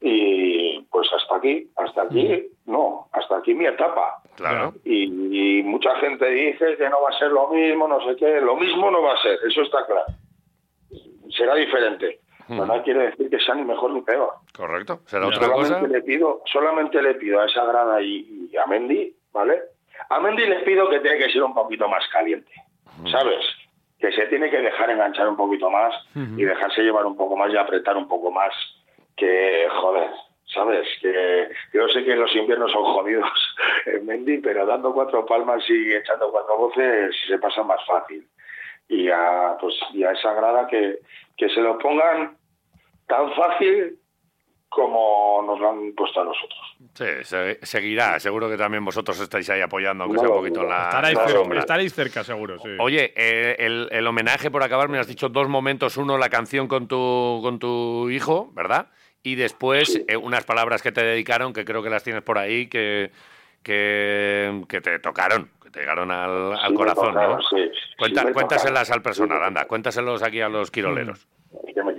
y 0.01 0.81
pues 0.91 1.07
hasta 1.13 1.37
aquí, 1.37 1.69
hasta 1.77 2.01
aquí, 2.03 2.43
no, 2.65 3.07
hasta 3.13 3.37
aquí 3.37 3.53
mi 3.53 3.65
etapa. 3.65 4.21
Claro. 4.35 4.73
Y, 4.83 5.59
y, 5.59 5.63
mucha 5.63 5.95
gente 5.97 6.25
dice 6.29 6.75
que 6.75 6.89
no 6.89 7.01
va 7.01 7.09
a 7.09 7.19
ser 7.19 7.31
lo 7.31 7.47
mismo, 7.47 7.87
no 7.87 8.03
sé 8.05 8.17
qué, 8.17 8.41
lo 8.41 8.57
mismo 8.57 8.91
no 8.91 9.01
va 9.01 9.13
a 9.13 9.21
ser, 9.21 9.39
eso 9.47 9.61
está 9.61 9.85
claro. 9.85 10.05
Será 11.29 11.55
diferente. 11.55 12.19
No 12.49 12.83
quiere 12.83 13.07
decir 13.07 13.29
que 13.29 13.39
sea 13.39 13.55
ni 13.55 13.63
mejor 13.63 13.91
ni 13.91 14.01
peor. 14.01 14.33
Correcto. 14.55 14.99
¿Será 15.05 15.27
otra 15.27 15.45
solamente 15.45 15.69
cosa? 15.69 15.87
Le 15.87 16.01
pido, 16.01 16.41
solamente 16.45 17.01
le 17.01 17.15
pido 17.15 17.39
a 17.39 17.45
esa 17.45 17.65
grada 17.65 18.01
y, 18.01 18.51
a 18.61 18.67
Mendy, 18.67 19.15
¿vale? 19.31 19.61
A 20.09 20.19
Mendy 20.19 20.45
le 20.45 20.59
pido 20.59 20.89
que 20.89 20.99
tiene 20.99 21.17
que 21.17 21.31
ser 21.31 21.43
un 21.43 21.53
poquito 21.53 21.87
más 21.87 22.05
caliente, 22.09 22.51
¿sabes? 23.09 23.45
Que 23.99 24.11
se 24.11 24.25
tiene 24.27 24.49
que 24.49 24.59
dejar 24.59 24.89
enganchar 24.89 25.27
un 25.29 25.37
poquito 25.37 25.69
más 25.69 25.93
y 26.15 26.43
dejarse 26.43 26.81
llevar 26.81 27.05
un 27.05 27.15
poco 27.15 27.37
más 27.37 27.51
y 27.51 27.57
apretar 27.57 27.95
un 27.95 28.07
poco 28.07 28.31
más. 28.31 28.53
Que, 29.15 29.67
joder, 29.69 30.09
¿sabes? 30.53 30.87
Que 31.01 31.49
yo 31.73 31.87
sé 31.87 32.03
que 32.03 32.15
los 32.15 32.35
inviernos 32.35 32.71
son 32.71 32.83
jodidos 32.83 33.29
en 33.85 34.05
Mendy, 34.05 34.39
pero 34.39 34.65
dando 34.65 34.93
cuatro 34.93 35.25
palmas 35.25 35.63
y 35.69 35.93
echando 35.93 36.31
cuatro 36.31 36.57
voces 36.57 37.15
se 37.27 37.37
pasa 37.37 37.63
más 37.63 37.83
fácil. 37.85 38.27
Y 38.87 39.09
a, 39.09 39.57
pues, 39.59 39.75
y 39.93 40.03
a 40.03 40.11
esa 40.11 40.33
grada 40.33 40.67
que, 40.67 40.99
que 41.37 41.49
se 41.49 41.61
lo 41.61 41.77
pongan 41.77 42.37
tan 43.07 43.33
fácil 43.33 43.99
como 44.73 45.43
nos 45.45 45.59
lo 45.59 45.69
han 45.69 45.93
puesto 45.93 46.21
a 46.21 46.25
nosotros. 46.25 46.59
Sí, 46.95 47.05
seguirá. 47.61 48.19
Seguro 48.19 48.49
que 48.49 48.57
también 48.57 48.83
vosotros 48.83 49.19
estáis 49.19 49.47
ahí 49.51 49.61
apoyando, 49.61 50.03
aunque 50.03 50.19
sea 50.19 50.29
un 50.29 50.35
poquito 50.35 50.61
en 50.61 50.69
la, 50.69 50.83
estaréis, 50.85 51.19
cerca, 51.19 51.59
estaréis 51.59 51.93
cerca, 51.93 52.23
seguro, 52.23 52.57
sí. 52.57 52.69
Oye, 52.79 53.13
eh, 53.15 53.55
el, 53.59 53.87
el, 53.91 54.07
homenaje, 54.07 54.49
por 54.49 54.63
acabar, 54.63 54.89
me 54.89 54.97
has 54.97 55.07
dicho 55.07 55.29
dos 55.29 55.47
momentos. 55.47 55.95
Uno, 55.97 56.17
la 56.17 56.29
canción 56.29 56.67
con 56.67 56.87
tu, 56.87 57.39
con 57.43 57.59
tu 57.59 58.09
hijo, 58.09 58.51
¿verdad? 58.53 58.87
Y 59.21 59.35
después, 59.35 60.03
eh, 60.07 60.17
unas 60.17 60.43
palabras 60.43 60.81
que 60.81 60.91
te 60.91 61.03
dedicaron, 61.03 61.53
que 61.53 61.65
creo 61.65 61.83
que 61.83 61.91
las 61.91 62.03
tienes 62.03 62.23
por 62.23 62.39
ahí, 62.39 62.67
que, 62.67 63.11
que, 63.61 64.63
que 64.67 64.81
te 64.81 64.97
tocaron, 64.97 65.51
te 65.73 65.79
llegaron 65.79 66.11
al, 66.11 66.53
al 66.53 66.73
corazón, 66.73 67.15
¿no? 67.15 67.39
Sí, 67.49 67.69
cuéntaselas 68.31 68.91
al 68.91 69.01
personal, 69.01 69.43
anda, 69.43 69.65
cuéntaselos 69.65 70.21
aquí 70.23 70.39
a 70.39 70.47
los 70.47 70.71
quiroleros. 70.71 71.27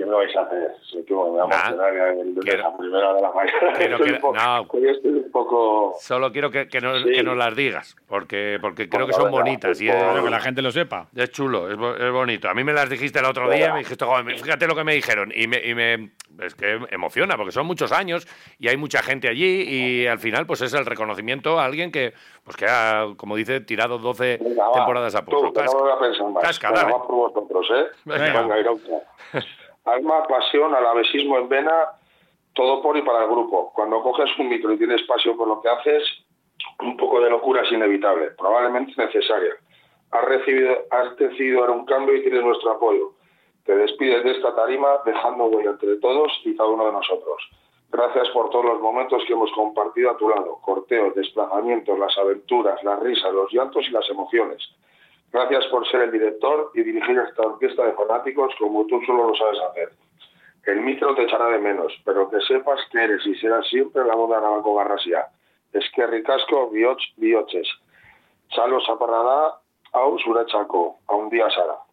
¿Qué 0.05 0.11
me, 0.11 0.17
vais 0.17 0.37
a 0.37 0.43
hacer? 0.43 0.77
Sí, 0.91 1.05
que 1.07 1.15
me 1.15 1.21
voy 1.21 1.41
a 1.41 1.45
emocionar 1.45 1.95
el, 1.95 2.35
quiero, 2.43 2.63
la 2.63 2.77
primera 2.77 3.15
de 3.15 3.23
la 3.23 3.33
mañana. 3.33 3.73
Quiero 3.77 3.99
que, 4.05 4.13
no, 4.13 4.91
estoy 4.91 5.11
un 5.11 5.31
poco... 5.31 5.95
Solo 5.99 6.31
quiero 6.33 6.51
que, 6.51 6.69
que, 6.69 6.81
nos, 6.81 7.03
sí. 7.03 7.13
que 7.13 7.23
nos 7.23 7.37
las 7.37 7.57
digas, 7.57 7.97
porque, 8.07 8.59
porque 8.61 8.89
creo 8.89 9.07
que 9.07 9.13
son 9.13 9.25
verdad, 9.25 9.39
bonitas. 9.39 9.81
Y 9.81 9.89
es, 9.89 9.95
que 9.95 10.31
la 10.31 10.41
gente 10.41 10.63
lo 10.63 10.71
sepa. 10.71 11.09
Es 11.15 11.31
chulo, 11.31 11.69
es, 11.69 12.01
es 12.01 12.13
bonito. 12.13 12.49
A 12.49 12.55
mí 12.55 12.65
me 12.65 12.73
las 12.73 12.91
dijiste 12.91 13.19
el 13.19 13.25
otro 13.25 13.51
día, 13.51 13.73
me 13.73 13.81
dijiste, 13.81 14.05
fíjate 14.37 14.67
lo 14.67 14.75
que 14.75 14.85
me 14.85 14.95
dijeron. 14.95 15.33
Y 15.35 15.47
me, 15.47 15.61
y 15.65 15.75
me 15.75 16.11
es 16.43 16.55
que 16.55 16.81
emociona, 16.91 17.37
porque 17.37 17.53
son 17.53 17.67
muchos 17.67 17.93
años 17.93 18.27
y 18.59 18.69
hay 18.69 18.77
mucha 18.77 19.03
gente 19.03 19.29
allí 19.29 19.63
y 19.63 20.07
al 20.07 20.19
final 20.19 20.47
pues 20.47 20.63
es 20.63 20.75
el 20.75 20.87
reconocimiento 20.87 21.59
a 21.59 21.65
alguien 21.65 21.93
que, 21.93 22.15
pues 22.43 22.57
que 22.57 22.67
ha, 22.67 23.07
como 23.17 23.37
dice, 23.37 23.61
tirado 23.61 23.99
12 23.99 24.39
Venga, 24.43 24.73
temporadas 24.73 25.15
a 25.15 25.25
pulso. 25.25 25.53
Casca, 25.53 25.73
no 25.73 25.85
voy 25.85 25.93
a 25.93 25.99
pensar 25.99 26.31
más. 26.31 26.43
Casca, 26.43 26.73
dale. 26.73 26.93
por 26.93 27.15
vosotros, 27.15 27.67
¿eh? 27.71 27.87
Venga. 28.05 28.43
Venga, 28.43 28.65
Alma, 29.85 30.23
pasión, 30.27 30.75
alavesismo 30.75 31.39
en 31.39 31.49
vena, 31.49 31.89
todo 32.55 32.81
por 32.83 32.97
y 32.97 33.03
para 33.03 33.25
el 33.25 33.31
grupo. 33.31 33.73
Cuando 33.75 34.03
coges 34.03 34.31
un 34.39 34.49
micro 34.49 34.73
y 34.73 34.79
tienes 34.79 35.03
pasión 35.03 35.37
por 35.37 35.49
lo 35.49 35.61
que 35.61 35.69
haces, 35.69 36.03
un 36.81 36.97
poco 36.97 37.21
de 37.21 37.31
locura 37.31 37.63
es 37.63 37.73
inevitable, 37.73 38.31
probablemente 38.39 38.93
necesaria. 38.97 39.55
Has, 40.11 40.25
recibido, 40.25 40.77
has 40.91 41.17
decidido 41.17 41.63
dar 41.63 41.71
un 41.71 41.85
cambio 41.85 42.17
y 42.17 42.23
tienes 42.23 42.43
nuestro 42.43 42.73
apoyo. 42.73 43.13
Te 43.65 43.75
despides 43.75 44.25
de 44.25 44.33
esta 44.33 44.55
tarima 44.55 45.01
dejando 45.05 45.47
huella 45.47 45.71
entre 45.71 45.97
todos 45.97 46.33
y 46.45 46.57
cada 46.57 46.69
uno 46.69 46.87
de 46.87 46.93
nosotros. 46.93 47.43
Gracias 47.91 48.29
por 48.31 48.51
todos 48.51 48.65
los 48.65 48.81
momentos 48.81 49.23
que 49.27 49.33
hemos 49.33 49.51
compartido 49.53 50.11
a 50.11 50.17
tu 50.17 50.29
lado. 50.29 50.59
Corteos, 50.63 51.15
desplazamientos, 51.15 51.99
las 51.99 52.17
aventuras, 52.19 52.83
las 52.83 53.01
risas, 53.01 53.33
los 53.33 53.53
llantos 53.53 53.87
y 53.87 53.91
las 53.91 54.09
emociones. 54.11 54.63
Gracias 55.35 55.67
por 55.67 55.85
ser 55.89 56.03
el 56.03 56.13
director 56.13 56.71
y 56.75 56.85
dirigir 56.85 57.19
esta 57.19 57.43
orquesta 57.43 57.85
de 57.85 57.95
fanáticos 57.95 58.55
como 58.57 58.87
tú 58.87 59.01
solo 59.05 59.27
lo 59.27 59.35
sabes 59.35 59.59
hacer. 59.69 59.89
El 60.65 60.83
micro 60.83 61.13
te 61.17 61.25
echará 61.25 61.49
de 61.49 61.59
menos, 61.59 61.93
pero 62.05 62.31
que 62.31 62.41
sepas 62.43 62.79
que 62.93 63.03
eres 63.03 63.27
y 63.27 63.35
serás 63.35 63.67
siempre 63.67 64.05
la 64.05 64.15
voz 64.15 64.31
de 64.31 64.37
Arabaco 64.37 64.77
Garrasia. 64.77 65.27
Es 65.73 65.91
que 65.93 66.07
ricasco 66.07 66.71
bioch 66.71 67.03
bioches. 67.17 67.67
Chalo 68.51 68.81
zaparrada, 68.87 69.59
au 69.91 70.17
surachaco, 70.21 71.01
a 71.09 71.17
un 71.17 71.29
día 71.31 71.51
sara. 71.51 71.84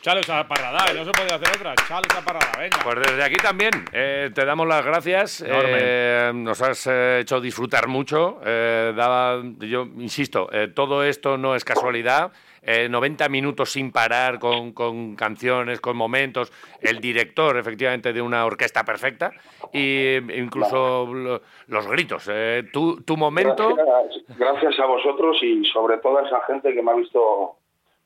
Chalo 0.00 0.22
Zaparrada, 0.22 0.92
no 0.94 1.04
se 1.04 1.10
puede 1.10 1.32
hacer 1.32 1.48
otra. 1.56 1.74
Chalo 1.86 2.04
Zaparrada, 2.10 2.52
venga. 2.58 2.78
Pues 2.82 3.00
desde 3.00 3.22
aquí 3.22 3.36
también 3.36 3.70
eh, 3.92 4.30
te 4.34 4.44
damos 4.44 4.66
las 4.66 4.84
gracias. 4.84 5.44
Eh, 5.46 6.32
nos 6.34 6.62
has 6.62 6.86
eh, 6.86 7.20
hecho 7.20 7.40
disfrutar 7.40 7.88
mucho. 7.88 8.40
Eh, 8.44 8.92
daba, 8.96 9.42
yo 9.58 9.86
insisto, 9.98 10.48
eh, 10.52 10.68
todo 10.68 11.04
esto 11.04 11.36
no 11.36 11.54
es 11.54 11.64
casualidad. 11.64 12.32
90 12.64 13.28
minutos 13.28 13.72
sin 13.72 13.90
parar 13.90 14.38
con, 14.38 14.72
con, 14.72 15.16
canciones, 15.16 15.80
con 15.80 15.96
momentos. 15.96 16.52
El 16.80 17.00
director, 17.00 17.56
efectivamente, 17.56 18.12
de 18.12 18.22
una 18.22 18.46
orquesta 18.46 18.84
perfecta. 18.84 19.32
Y 19.72 20.14
incluso 20.38 21.12
lo, 21.12 21.40
los 21.66 21.86
gritos. 21.88 22.30
Tu, 22.72 23.02
tu, 23.02 23.16
momento. 23.16 23.74
Gracias, 23.74 24.38
gracias 24.38 24.78
a 24.78 24.86
vosotros 24.86 25.38
y 25.42 25.64
sobre 25.72 25.98
todo 25.98 26.18
a 26.18 26.22
esa 26.22 26.40
gente 26.42 26.72
que 26.72 26.82
me 26.82 26.92
ha 26.92 26.94
visto, 26.94 27.56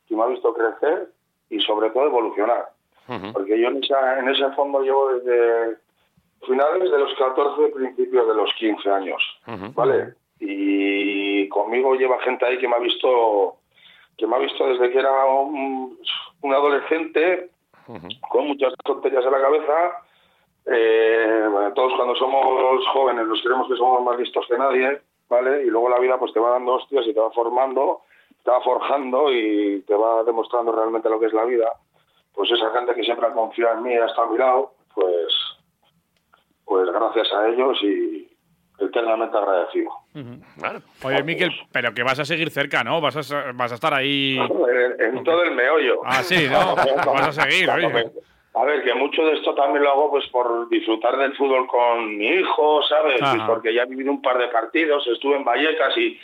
que 0.08 0.16
me 0.16 0.22
ha 0.22 0.26
visto 0.28 0.54
crecer 0.54 1.10
y 1.50 1.60
sobre 1.60 1.90
todo 1.90 2.06
evolucionar. 2.06 2.68
Uh 3.08 3.12
-huh. 3.12 3.32
Porque 3.32 3.58
yo 3.58 3.68
en, 3.68 3.82
esa, 3.82 4.18
en, 4.18 4.28
ese 4.28 4.50
fondo 4.52 4.80
llevo 4.82 5.12
desde 5.14 5.76
finales 6.46 6.90
de 6.90 6.98
los 6.98 7.14
14, 7.14 7.68
principios 7.68 8.26
de 8.26 8.34
los 8.34 8.52
15 8.54 8.90
años, 8.90 9.22
uh 9.46 9.52
-huh. 9.52 9.74
¿vale? 9.74 10.14
Y 10.40 11.48
conmigo 11.48 11.94
lleva 11.94 12.20
gente 12.20 12.44
ahí 12.44 12.58
que 12.58 12.68
me 12.68 12.76
ha 12.76 12.80
visto 12.80 13.56
que 14.18 14.26
me 14.26 14.36
ha 14.36 14.38
visto 14.38 14.66
desde 14.66 14.90
que 14.90 14.98
era 14.98 15.26
un, 15.26 15.98
un 16.42 16.54
adolescente 16.54 17.50
uh 17.86 17.94
-huh. 17.94 18.20
con 18.28 18.48
muchas 18.48 18.72
tonterías 18.84 19.24
en 19.24 19.32
la 19.32 19.40
cabeza. 19.40 20.02
Eh, 20.66 21.48
bueno, 21.50 21.72
todos 21.74 21.92
cuando 21.94 22.16
somos 22.16 22.86
jóvenes 22.88 23.26
nos 23.28 23.40
creemos 23.42 23.68
que 23.68 23.76
somos 23.76 24.02
más 24.02 24.18
listos 24.18 24.44
que 24.48 24.58
nadie, 24.58 25.00
¿vale? 25.28 25.62
Y 25.64 25.66
luego 25.66 25.88
la 25.88 26.00
vida 26.00 26.18
pues 26.18 26.32
te 26.32 26.40
va 26.40 26.50
dando 26.50 26.74
hostias 26.74 27.06
y 27.06 27.14
te 27.14 27.20
va 27.20 27.30
formando 27.30 28.00
te 28.46 28.52
va 28.52 28.60
forjando 28.60 29.32
y 29.32 29.82
te 29.88 29.94
va 29.94 30.22
demostrando 30.22 30.70
realmente 30.70 31.10
lo 31.10 31.18
que 31.18 31.26
es 31.26 31.32
la 31.32 31.44
vida, 31.44 31.68
pues 32.32 32.48
esa 32.52 32.70
gente 32.70 32.94
que 32.94 33.02
siempre 33.02 33.26
ha 33.26 33.32
confiado 33.32 33.76
en 33.76 33.82
mí 33.82 33.92
y 33.92 33.96
ha 33.96 34.06
estado 34.06 34.28
a 34.28 34.30
mi 34.30 34.38
lado, 34.38 34.72
pues, 34.94 35.34
pues 36.64 36.88
gracias 36.92 37.26
a 37.32 37.48
ellos 37.48 37.76
y 37.82 38.30
eternamente 38.78 39.36
agradecido. 39.36 39.90
Oye, 41.02 41.22
Miquel, 41.24 41.50
pero 41.72 41.92
que 41.92 42.04
vas 42.04 42.20
a 42.20 42.24
seguir 42.24 42.50
cerca, 42.50 42.84
¿no? 42.84 43.00
Vas 43.00 43.32
a, 43.32 43.50
vas 43.52 43.72
a 43.72 43.74
estar 43.74 43.92
ahí... 43.92 44.38
En, 45.00 45.24
todo 45.24 45.42
el 45.42 45.50
meollo. 45.50 46.02
Ah, 46.04 46.22
sí, 46.22 46.46
¿no? 46.48 46.76
vas 47.12 47.36
a 47.36 47.48
seguir, 47.48 47.68
A 47.68 48.64
ver, 48.64 48.84
que 48.84 48.94
mucho 48.94 49.24
de 49.24 49.32
esto 49.32 49.56
también 49.56 49.82
lo 49.82 49.90
hago 49.90 50.10
pues 50.10 50.28
por 50.28 50.68
disfrutar 50.68 51.16
del 51.16 51.36
fútbol 51.36 51.66
con 51.66 52.16
mi 52.16 52.28
hijo, 52.28 52.80
¿sabes? 52.84 53.20
porque 53.44 53.74
ya 53.74 53.82
he 53.82 53.86
vivido 53.86 54.12
un 54.12 54.22
par 54.22 54.38
de 54.38 54.46
partidos, 54.48 55.04
estuve 55.08 55.34
en 55.34 55.44
Vallecas 55.44 55.98
y 55.98 56.16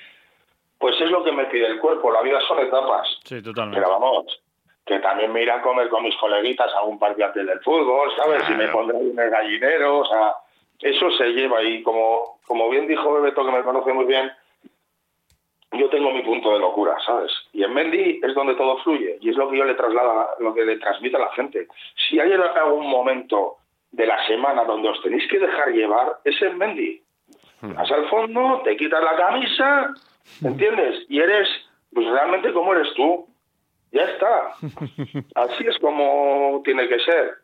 pues 0.82 1.00
es 1.00 1.12
lo 1.12 1.22
que 1.22 1.30
me 1.30 1.44
pide 1.44 1.68
el 1.68 1.78
cuerpo. 1.78 2.10
La 2.10 2.22
vida 2.22 2.40
son 2.48 2.58
etapas. 2.58 3.06
Sí, 3.22 3.40
totalmente. 3.40 3.80
Pero 3.80 4.00
vamos, 4.00 4.42
que 4.84 4.98
también 4.98 5.32
me 5.32 5.42
iré 5.42 5.52
a 5.52 5.62
comer 5.62 5.88
con 5.88 6.02
mis 6.02 6.16
coleguitas 6.16 6.74
a 6.74 6.82
un 6.82 6.98
partido 6.98 7.30
del 7.32 7.60
fútbol, 7.60 8.10
¿sabes? 8.16 8.42
Y 8.50 8.54
me 8.54 8.66
pondré 8.66 8.98
en 8.98 9.16
el 9.16 9.30
gallinero, 9.30 10.00
o 10.00 10.04
sea, 10.04 10.34
eso 10.80 11.08
se 11.12 11.28
lleva 11.28 11.62
y 11.62 11.84
como, 11.84 12.40
como 12.48 12.68
bien 12.68 12.88
dijo 12.88 13.12
Bebeto, 13.12 13.46
que 13.46 13.52
me 13.52 13.62
conoce 13.62 13.92
muy 13.92 14.06
bien, 14.06 14.32
yo 15.70 15.88
tengo 15.88 16.10
mi 16.10 16.22
punto 16.22 16.52
de 16.52 16.58
locura, 16.58 16.96
¿sabes? 17.06 17.30
Y 17.52 17.62
en 17.62 17.72
Mendy 17.72 18.20
es 18.20 18.34
donde 18.34 18.56
todo 18.56 18.78
fluye 18.78 19.18
y 19.20 19.30
es 19.30 19.36
lo 19.36 19.48
que 19.48 19.58
yo 19.58 19.64
le 19.64 19.74
traslado, 19.74 20.30
lo 20.40 20.52
que 20.52 20.64
le 20.64 20.78
transmito 20.78 21.16
a 21.16 21.20
la 21.20 21.32
gente. 21.32 21.68
Si 22.08 22.18
hay 22.18 22.32
algún 22.32 22.90
momento 22.90 23.58
de 23.92 24.04
la 24.04 24.26
semana 24.26 24.64
donde 24.64 24.88
os 24.88 25.00
tenéis 25.00 25.30
que 25.30 25.38
dejar 25.38 25.68
llevar, 25.68 26.16
es 26.24 26.42
en 26.42 26.58
Mendy. 26.58 27.00
Hmm. 27.60 27.74
Vas 27.74 27.90
al 27.92 28.08
fondo, 28.08 28.62
te 28.64 28.76
quitas 28.76 29.00
la 29.00 29.16
camisa, 29.16 29.94
¿entiendes? 30.42 31.06
Y 31.08 31.20
eres, 31.20 31.48
pues 31.92 32.06
realmente 32.06 32.52
como 32.52 32.74
eres 32.74 32.92
tú. 32.94 33.28
Ya 33.92 34.02
está. 34.02 34.54
Así 35.34 35.66
es 35.66 35.78
como 35.78 36.62
tiene 36.64 36.88
que 36.88 36.98
ser. 37.00 37.34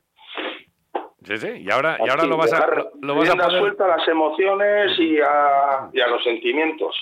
Sí, 1.25 1.37
sí, 1.37 1.49
y 1.59 1.71
ahora, 1.71 1.99
y 1.99 2.09
ahora 2.09 2.25
lo 2.25 2.37
vas 2.37 2.53
a, 2.53 2.67
lo, 3.03 3.17
vas 3.17 3.29
a 3.29 3.37
poder... 3.37 3.59
suelta 3.59 3.85
a 3.85 3.99
las 3.99 4.09
emociones 4.09 4.99
y 4.99 5.21
a, 5.21 5.91
y 5.93 6.01
a 6.01 6.07
los 6.07 6.23
sentimientos. 6.25 6.95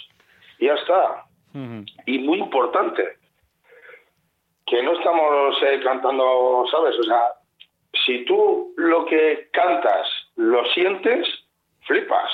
Y 0.59 0.67
ya 0.67 0.75
está. 0.75 1.27
Y 2.07 2.19
muy 2.19 2.39
importante, 2.39 3.17
que 4.67 4.83
no 4.83 4.93
estamos 4.93 5.57
eh, 5.63 5.81
cantando, 5.83 6.67
¿sabes? 6.71 6.99
O 6.99 7.03
sea, 7.05 7.23
si 8.05 8.25
tú 8.25 8.75
lo 8.77 9.07
que 9.07 9.49
cantas 9.53 10.07
lo 10.37 10.65
sientes, 10.73 11.27
flipas. 11.87 12.31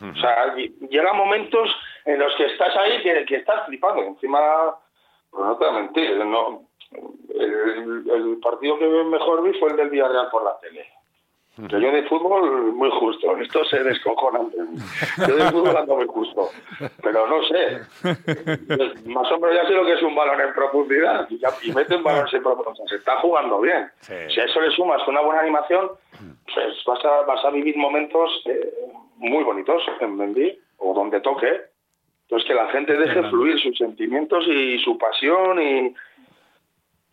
O 0.00 0.14
sea, 0.16 0.54
llegan 0.88 1.16
momentos 1.16 1.70
en 2.04 2.18
los 2.18 2.34
que 2.36 2.46
estás 2.46 2.76
ahí 2.76 3.02
que, 3.02 3.24
que 3.24 3.36
estás 3.36 3.66
flipando. 3.66 4.02
Encima, 4.02 4.74
pues 5.30 5.44
no 5.44 5.56
te 5.56 5.64
voy 5.64 5.74
a 5.74 5.80
mentir, 5.80 6.16
no, 6.16 6.62
el, 7.34 8.04
el, 8.10 8.38
partido 8.42 8.78
que 8.78 8.86
mejor 8.86 9.42
vi 9.42 9.58
fue 9.58 9.70
el 9.70 9.76
del 9.76 9.90
Villarreal 9.90 10.30
por 10.30 10.44
la 10.44 10.58
tele. 10.60 10.86
yo 11.56 11.92
de 11.92 12.02
fútbol 12.04 12.72
muy 12.72 12.90
justo, 12.90 13.36
esto 13.38 13.64
se 13.64 13.82
descojona. 13.82 14.40
Yo 15.26 15.36
de 15.36 15.50
fútbol 15.50 15.76
ando 15.76 15.96
muy 15.96 16.06
justo, 16.06 16.50
pero 17.02 17.26
no 17.26 17.42
sé. 17.44 17.80
Más 19.06 19.30
o 19.32 19.38
menos 19.38 19.56
ya 19.56 19.66
sé 19.66 19.72
lo 19.72 19.84
que 19.84 19.94
es 19.94 20.02
un 20.02 20.14
balón 20.14 20.40
en 20.40 20.52
profundidad 20.52 21.28
y, 21.30 21.40
y 21.62 21.72
mete 21.72 21.96
un 21.96 22.02
balón 22.02 22.26
en 22.32 22.42
profundidad. 22.42 22.86
Se 22.86 22.96
está 22.96 23.16
jugando 23.20 23.60
bien. 23.60 23.90
Si 24.00 24.40
a 24.40 24.44
eso 24.44 24.60
le 24.60 24.70
sumas 24.72 25.06
una 25.08 25.20
buena 25.20 25.40
animación, 25.40 25.90
pues 26.52 26.84
vas 26.86 27.04
a, 27.04 27.22
vas 27.22 27.44
a 27.44 27.50
vivir 27.50 27.76
momentos 27.76 28.42
eh, 28.46 28.72
muy 29.16 29.42
bonitos 29.44 29.82
en 30.00 30.16
Mendy 30.16 30.58
o 30.78 30.92
donde 30.92 31.20
toque 31.20 31.73
entonces 32.24 32.48
que 32.48 32.54
la 32.54 32.68
gente 32.70 32.96
deje 32.96 33.22
fluir 33.28 33.60
sus 33.60 33.76
sentimientos 33.76 34.44
y 34.48 34.78
su 34.78 34.96
pasión 34.96 35.60
y 35.60 35.94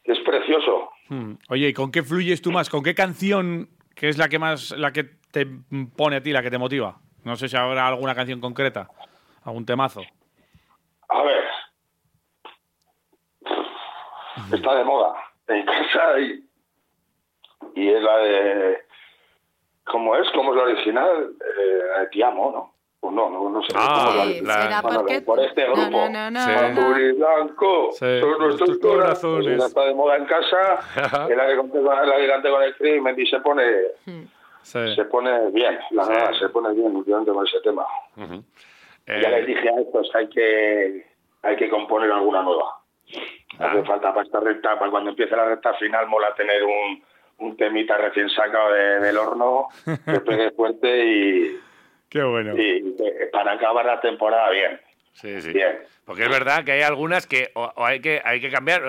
es 0.05 0.19
precioso. 0.19 0.89
Hmm. 1.09 1.33
Oye, 1.49 1.69
¿y 1.69 1.73
con 1.73 1.91
qué 1.91 2.01
fluyes 2.01 2.41
tú 2.41 2.51
más? 2.51 2.69
¿Con 2.69 2.83
qué 2.83 2.95
canción 2.95 3.69
que 3.95 4.07
es 4.07 4.17
la 4.17 4.29
que 4.29 4.39
más 4.39 4.71
la 4.71 4.91
que 4.91 5.03
te 5.31 5.45
pone 5.95 6.17
a 6.17 6.23
ti, 6.23 6.31
la 6.31 6.41
que 6.41 6.49
te 6.49 6.57
motiva? 6.57 6.97
No 7.23 7.35
sé 7.35 7.49
si 7.49 7.57
habrá 7.57 7.87
alguna 7.87 8.15
canción 8.15 8.39
concreta, 8.39 8.89
algún 9.43 9.65
temazo. 9.65 10.01
A 11.09 11.21
ver. 11.23 11.43
Está 14.53 14.75
de 14.75 14.83
moda 14.83 15.13
en 15.49 15.65
casa 15.65 16.19
y, 16.19 16.43
y 17.75 17.89
es 17.89 18.01
la 18.01 18.17
de 18.17 18.77
¿cómo 19.83 20.15
es? 20.15 20.29
¿Cómo 20.31 20.51
es 20.53 20.57
la 20.57 20.63
original? 20.63 21.33
Eh, 21.39 22.07
te 22.11 22.23
amo, 22.23 22.51
¿no? 22.51 22.70
Pues 23.01 23.15
no, 23.15 23.31
no, 23.31 23.49
no 23.49 23.63
sé. 23.63 23.73
Ah, 23.75 24.27
la, 24.43 25.23
por 25.25 25.39
este 25.39 25.65
grupo. 25.65 25.89
No, 25.89 26.07
no, 26.07 26.29
no, 26.29 26.39
Azul 26.39 27.01
y 27.01 27.11
blanco 27.13 27.89
son 27.93 28.37
nuestros 28.37 28.77
corazones. 28.77 29.63
está 29.63 29.85
de 29.85 29.95
moda 29.95 30.17
en 30.17 30.25
casa. 30.25 31.27
y 31.27 31.35
la 31.35 31.47
que 31.47 31.57
conté 31.57 31.81
con, 31.81 32.63
el 32.63 32.73
Free, 32.75 33.01
Mendy 33.01 33.25
se 33.25 33.39
pone, 33.39 33.63
hmm. 34.05 34.23
se 34.61 35.05
pone 35.05 35.49
bien, 35.49 35.79
la 35.89 36.07
verdad, 36.07 36.33
se 36.37 36.49
pone 36.49 36.73
bien 36.73 36.95
últimamente 36.95 37.31
con 37.31 37.47
ese 37.47 37.59
tema. 37.61 37.87
Ya 39.07 39.15
eh, 39.15 39.31
les 39.31 39.47
dije 39.47 39.67
a 39.67 39.81
estos 39.81 40.13
hay 40.13 40.29
que, 40.29 41.07
hay 41.41 41.55
que 41.55 41.69
componer 41.71 42.11
alguna 42.11 42.43
nueva. 42.43 42.81
Hace 43.57 43.79
ah. 43.79 43.83
falta 43.83 44.13
para 44.13 44.25
esta 44.27 44.39
recta, 44.41 44.77
para 44.77 44.91
cuando 44.91 45.09
empiece 45.09 45.35
la 45.35 45.45
recta 45.45 45.73
final, 45.73 46.07
mola 46.07 46.35
tener 46.35 46.63
un, 46.63 47.03
un 47.39 47.57
temita 47.57 47.97
recién 47.97 48.29
sacado 48.29 48.73
del 48.73 49.17
horno, 49.17 49.69
que 50.05 50.19
pegue 50.25 50.51
fuerte 50.51 51.03
y 51.03 51.59
Qué 52.11 52.21
bueno. 52.21 52.53
Y 52.57 52.93
para 53.31 53.53
acabar 53.53 53.85
la 53.85 54.01
temporada 54.01 54.49
bien. 54.51 54.79
Sí, 55.13 55.41
sí. 55.41 55.53
Bien. 55.53 55.79
Porque 56.11 56.25
es 56.25 56.29
verdad 56.29 56.65
que 56.65 56.73
hay 56.73 56.81
algunas 56.81 57.25
que 57.25 57.53
hay 57.77 58.01
que 58.01 58.21
hay 58.25 58.41
que 58.41 58.49
cambiar, 58.49 58.83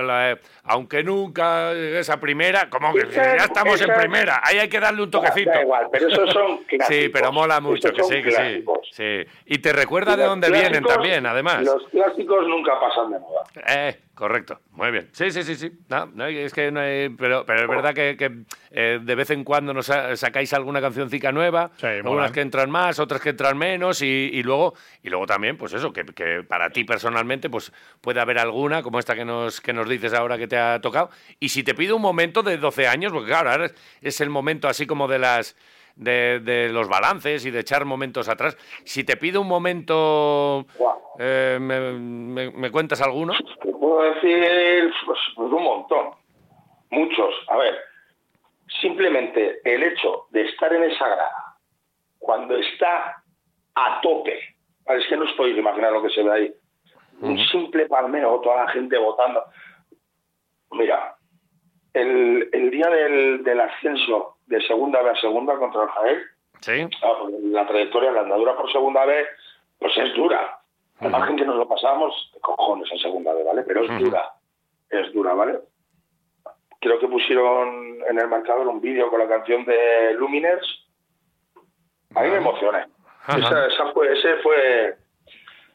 aunque 0.65 1.05
nunca 1.05 1.71
esa 1.71 2.19
primera, 2.19 2.69
como 2.69 2.93
que 2.93 3.09
ya 3.13 3.45
estamos 3.45 3.81
en 3.81 3.95
primera, 3.95 4.41
ahí 4.43 4.59
hay 4.59 4.69
que 4.69 4.81
darle 4.81 5.05
un 5.05 5.11
toquecito. 5.13 5.53
Da 5.53 5.63
igual, 5.63 5.87
pero 5.93 6.09
esos 6.09 6.33
son 6.33 6.65
clásicos. 6.65 6.89
Sí, 6.93 7.09
pero 7.11 7.31
mola 7.31 7.61
mucho, 7.61 7.93
que 7.93 8.03
sí, 8.03 8.23
que 8.23 8.33
sí, 8.33 8.65
sí. 8.91 9.33
Y 9.47 9.59
te 9.59 9.73
recuerda 9.73 10.17
de 10.17 10.25
dónde 10.25 10.51
vienen 10.51 10.83
también, 10.83 11.25
además. 11.25 11.63
Los 11.63 11.87
clásicos 11.91 12.45
nunca 12.49 12.73
pasan 12.81 13.13
de 13.13 13.21
moda. 13.21 13.45
Eh, 13.69 14.01
correcto, 14.15 14.59
muy 14.73 14.91
bien. 14.91 15.09
Sí, 15.13 15.31
sí, 15.31 15.45
sí, 15.45 15.55
sí. 15.55 15.71
No, 15.89 16.07
no 16.07 16.27
es 16.27 16.53
que 16.53 16.73
no 16.73 16.81
hay, 16.81 17.09
pero, 17.11 17.47
pero 17.47 17.63
es 17.63 17.69
verdad 17.69 17.95
que, 17.95 18.17
que 18.17 18.33
eh, 18.73 18.99
de 19.01 19.15
vez 19.15 19.31
en 19.31 19.45
cuando 19.45 19.73
nos 19.73 19.87
sacáis 19.87 20.53
alguna 20.55 20.81
cancioncica 20.81 21.31
nueva, 21.31 21.71
algunas 21.81 22.33
que 22.33 22.41
entran 22.41 22.69
más, 22.69 22.99
otras 22.99 23.21
que 23.21 23.29
entran 23.29 23.57
menos, 23.57 24.03
y, 24.03 24.31
y, 24.33 24.43
luego 24.43 24.75
y 25.05 25.09
luego 25.09 25.25
también, 25.27 25.57
pues 25.57 25.73
eso, 25.73 25.93
que, 25.93 26.05
que 26.05 26.43
para 26.43 26.71
ti 26.71 26.83
personalmente 26.83 27.12
personalmente, 27.12 27.51
pues 27.51 27.72
puede 28.01 28.20
haber 28.20 28.38
alguna, 28.38 28.83
como 28.83 28.98
esta 28.98 29.14
que 29.14 29.25
nos, 29.25 29.61
que 29.61 29.75
nos 29.75 29.87
dices 29.87 30.14
ahora 30.14 30.38
que 30.38 30.48
te 30.48 30.57
ha 30.57 30.81
tocado. 30.81 31.11
Y 31.38 31.51
si 31.51 31.62
te 31.62 31.75
pido 31.75 31.96
un 31.96 32.03
momento 32.03 32.42
de 32.42 32.57
12 32.57 32.88
años, 32.88 33.12
porque 33.12 33.29
claro, 33.29 33.51
ahora 33.51 33.70
es 34.01 34.20
el 34.22 34.31
momento 34.31 34.68
así 34.68 34.87
como 34.87 35.09
de 35.09 35.18
las... 35.18 35.57
De, 35.94 36.70
los 36.72 36.88
balances 36.88 37.44
y 37.44 37.51
de 37.51 37.61
echar 37.61 37.85
momentos 37.85 38.27
atrás. 38.31 38.57
Si 38.83 39.05
te 39.05 39.18
pido 39.18 39.42
un 39.42 39.46
momento, 39.46 40.64
eh, 41.18 41.59
me, 41.61 42.70
cuentas 42.70 43.03
alguno? 43.03 43.35
Te 43.62 43.70
puedo 43.72 44.03
decir 44.14 44.90
pues, 45.05 45.18
pues, 45.37 45.53
un 45.53 45.62
montón, 45.62 46.12
muchos. 46.90 47.35
A 47.48 47.59
ver, 47.59 47.75
simplemente 48.81 49.61
el 49.66 49.83
hecho 49.83 50.29
de 50.31 50.48
estar 50.48 50.72
en 50.72 50.85
esa 50.85 51.07
grada, 51.07 51.57
cuando 52.18 52.57
está 52.57 53.22
a 53.75 54.01
tope, 54.01 54.40
es 54.87 55.07
que 55.09 55.16
no 55.16 55.25
os 55.25 55.33
podéis 55.33 55.59
imaginar 55.59 55.92
lo 55.92 56.03
que 56.03 56.11
se 56.11 56.22
ve 56.22 56.33
ahí, 56.33 56.55
un 57.23 57.39
simple 57.39 57.87
palmeo, 57.87 58.41
toda 58.41 58.65
la 58.65 58.69
gente 58.71 58.99
votando. 58.99 59.45
Mira, 60.73 61.17
el, 61.95 62.49
el 62.53 62.71
día 62.71 62.89
del, 62.89 63.45
del, 63.45 63.61
ascenso 63.61 64.39
de 64.47 64.61
segunda 64.63 65.03
vez 65.03 65.19
a 65.19 65.21
segunda 65.21 65.57
contra 65.57 65.85
el 65.85 65.89
Jaén, 65.89 66.23
¿Sí? 66.61 66.97
Ah, 67.03 67.13
pues 67.21 67.35
la 67.45 67.67
trayectoria, 67.67 68.13
la 68.13 68.21
andadura 68.21 68.57
por 68.57 68.71
segunda 68.71 69.05
vez, 69.05 69.27
pues 69.79 69.97
es 69.97 70.15
dura. 70.15 70.59
Uh 71.01 71.07
-huh. 71.07 71.37
que 71.37 71.45
nos 71.45 71.57
lo 71.57 71.69
pasamos 71.69 72.31
de 72.33 72.41
cojones 72.41 72.91
en 72.93 72.99
segunda 72.99 73.33
vez, 73.35 73.45
¿vale? 73.45 73.63
Pero 73.63 73.83
es 73.83 73.99
dura, 73.99 74.33
es 74.91 75.13
dura, 75.13 75.35
¿vale? 75.35 75.59
Creo 76.81 76.99
que 77.01 77.09
pusieron 77.09 77.99
en 78.09 78.19
el 78.19 78.29
marcador 78.29 78.69
un 78.69 78.81
vídeo 78.81 79.11
con 79.11 79.19
la 79.19 79.29
canción 79.29 79.65
de 79.65 80.15
Luminers. 80.15 80.67
Ahí 82.15 82.31
me 82.31 82.37
emocioné. 82.37 82.87
Esa, 83.29 83.67
esa 83.67 83.93
fue, 83.93 84.13
ese 84.13 84.37
fue... 84.43 84.97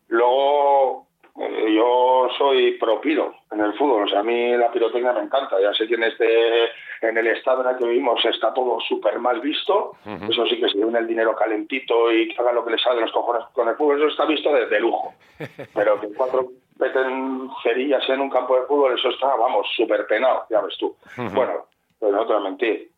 Luego 0.10 1.07
eh, 1.40 1.74
yo 1.74 2.28
soy 2.36 2.72
propiro 2.80 3.36
en 3.52 3.60
el 3.60 3.74
fútbol, 3.74 4.04
o 4.04 4.08
sea, 4.08 4.22
a 4.22 4.24
mí 4.24 4.58
la 4.58 4.72
pirotecnia 4.72 5.14
me 5.14 5.22
encanta, 5.22 5.62
ya 5.62 5.72
sé 5.74 5.88
que 5.88 5.94
en, 5.94 6.04
este, 6.04 6.66
en 7.02 7.16
el 7.16 7.28
estado 7.28 7.62
en 7.62 7.70
el 7.70 7.78
que 7.78 7.86
vivimos 7.86 8.26
está 8.26 8.52
todo 8.54 8.80
súper 8.80 9.20
mal 9.20 9.40
visto, 9.40 9.92
eso 10.04 10.46
sí 10.48 10.60
que 10.60 10.68
se 10.70 10.80
lleven 10.80 10.96
el 10.96 11.06
dinero 11.06 11.36
calentito 11.36 12.12
y 12.12 12.30
que 12.30 12.42
hagan 12.42 12.56
lo 12.56 12.66
que 12.66 12.72
les 12.72 12.82
sale 12.82 12.96
de 12.96 13.02
los 13.04 13.12
cojones 13.12 13.44
con 13.54 13.68
el 13.68 13.76
fútbol, 13.76 13.98
eso 13.98 14.08
está 14.08 14.26
visto 14.26 14.52
desde 14.52 14.80
lujo, 14.80 15.14
pero 15.76 16.00
que 16.02 16.08
cuatro 16.16 16.48
meten 16.80 17.50
cerillas 17.62 18.08
en 18.10 18.22
un 18.22 18.30
campo 18.32 18.60
de 18.60 18.66
fútbol, 18.66 18.98
eso 18.98 19.10
está, 19.10 19.36
vamos, 19.36 19.68
súper 19.76 20.08
penado, 20.08 20.46
ya 20.50 20.62
ves 20.62 20.76
tú. 20.80 20.96
Bueno, 21.18 21.66
pues 22.00 22.12
no 22.14 22.26
te 22.26 22.34
voy 22.34 22.42
a 22.42 22.46
mentir, 22.46 22.90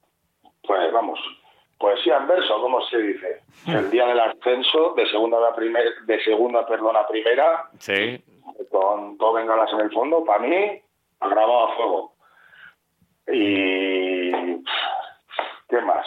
pues 0.63 0.93
vamos, 0.93 1.19
poesía 1.77 2.17
en 2.17 2.27
verso, 2.27 2.61
¿cómo 2.61 2.81
se 2.85 2.99
dice? 2.99 3.41
El 3.67 3.89
día 3.89 4.05
del 4.05 4.19
ascenso 4.19 4.93
de 4.95 5.09
segunda 5.09 5.37
a 5.47 5.55
primera, 5.55 5.89
de 6.05 6.23
segunda, 6.23 6.65
perdón, 6.65 6.95
a 6.95 7.07
primera. 7.07 7.69
Sí. 7.79 8.21
Con 8.69 9.17
todo 9.17 9.33
bengalas 9.33 9.71
en 9.73 9.81
el 9.81 9.91
fondo, 9.91 10.23
para 10.23 10.39
mí, 10.39 10.81
ha 11.19 11.27
grabado 11.27 11.67
a 11.67 11.75
fuego. 11.75 12.13
Y. 13.31 14.31
¿Qué 15.69 15.81
más? 15.81 16.05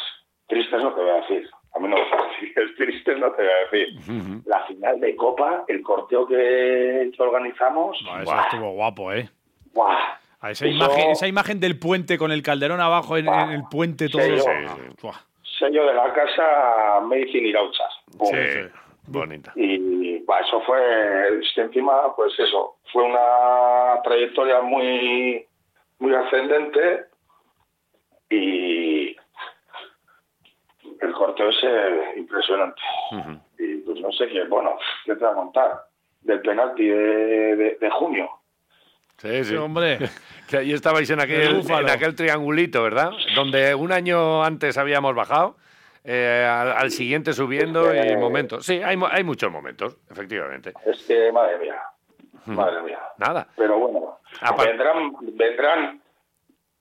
Tristes 0.49 0.83
no 0.83 0.93
te 0.93 1.01
voy 1.01 1.11
a 1.11 1.15
decir. 1.15 1.49
A 1.75 1.79
mí 1.79 1.89
no 1.89 1.97
me 1.97 2.03
decir. 2.03 2.77
Tristes 2.77 3.19
no 3.19 3.31
te 3.33 3.43
voy 3.43 3.53
a 3.53 3.71
decir. 3.71 4.43
La 4.45 4.65
final 4.67 5.01
de 5.01 5.17
Copa, 5.17 5.65
el 5.69 5.83
corteo 5.83 6.27
que, 6.27 7.11
organizamos. 7.19 7.99
eso 8.23 8.41
estuvo 8.41 8.73
guapo, 8.73 9.13
¿eh? 9.13 9.29
¡Buah! 9.73 10.19
esa, 10.51 10.67
imagen, 10.67 11.11
esa 11.11 11.29
imagen 11.29 11.61
del 11.61 11.79
puente 11.79 12.19
con 12.19 12.33
el 12.33 12.43
calderón 12.43 12.81
abajo 12.81 13.17
en, 13.17 13.29
el 13.29 13.63
puente 13.71 14.09
todo. 14.09 14.23
Sello, 14.23 14.43
sello 15.59 15.87
de 15.87 15.95
la 15.95 16.13
casa 16.13 17.01
Medicine 17.07 17.49
Iraucha. 17.49 17.85
Sí, 18.25 18.37
bonita. 19.07 19.53
Y 19.55 20.02
eso 20.41 20.61
fue, 20.63 21.41
encima, 21.57 22.15
pues 22.15 22.33
eso, 22.39 22.77
fue 22.93 23.05
una 23.05 24.03
trayectoria 24.03 24.61
muy, 24.63 25.47
muy 25.99 26.15
ascendente 26.15 27.07
y 28.31 29.17
el 31.01 31.13
corteo 31.13 31.49
es 31.49 31.57
eh, 31.63 32.15
impresionante. 32.17 32.81
Y 33.59 33.77
pues 33.79 34.01
no 34.01 34.13
sé 34.13 34.29
qué, 34.29 34.45
bueno, 34.45 34.77
¿qué 35.05 35.15
te 35.17 35.25
va 35.25 35.33
a 35.33 35.35
contar? 35.35 35.85
Del 36.21 36.41
penalti 36.41 36.87
de, 36.87 37.77
de, 37.81 37.91
junio. 37.91 38.31
Sí, 39.19 39.45
sí, 39.45 39.57
hombre. 39.57 39.99
que 40.49 40.59
ahí 40.59 40.73
estabais 40.73 41.11
en 41.11 41.21
aquel, 41.21 41.63
en 41.69 41.91
aquel 41.91 42.15
triangulito, 42.15 42.83
¿verdad? 42.83 43.11
Donde 43.35 43.75
un 43.75 43.93
año 43.93 44.45
antes 44.45 44.79
habíamos 44.79 45.15
bajado. 45.15 45.57
Eh, 46.05 46.45
al, 46.45 46.91
siguiente 46.91 47.33
subiendo 47.33 47.95
y 47.95 48.17
momentos. 48.17 48.67
Sí, 48.67 48.83
hay, 48.83 48.99
hay 49.11 49.25
muchos 49.25 49.53
momentos, 49.53 49.99
efectivamente. 50.11 50.73
Es 50.85 51.05
que, 51.05 51.31
madre 51.31 51.59
mía, 51.59 51.81
madre 52.47 52.83
mía. 52.83 52.99
Nada. 53.19 53.47
Pero 53.57 53.79
bueno, 53.79 54.19
vendrán, 54.59 55.13
vendrán 55.21 56.03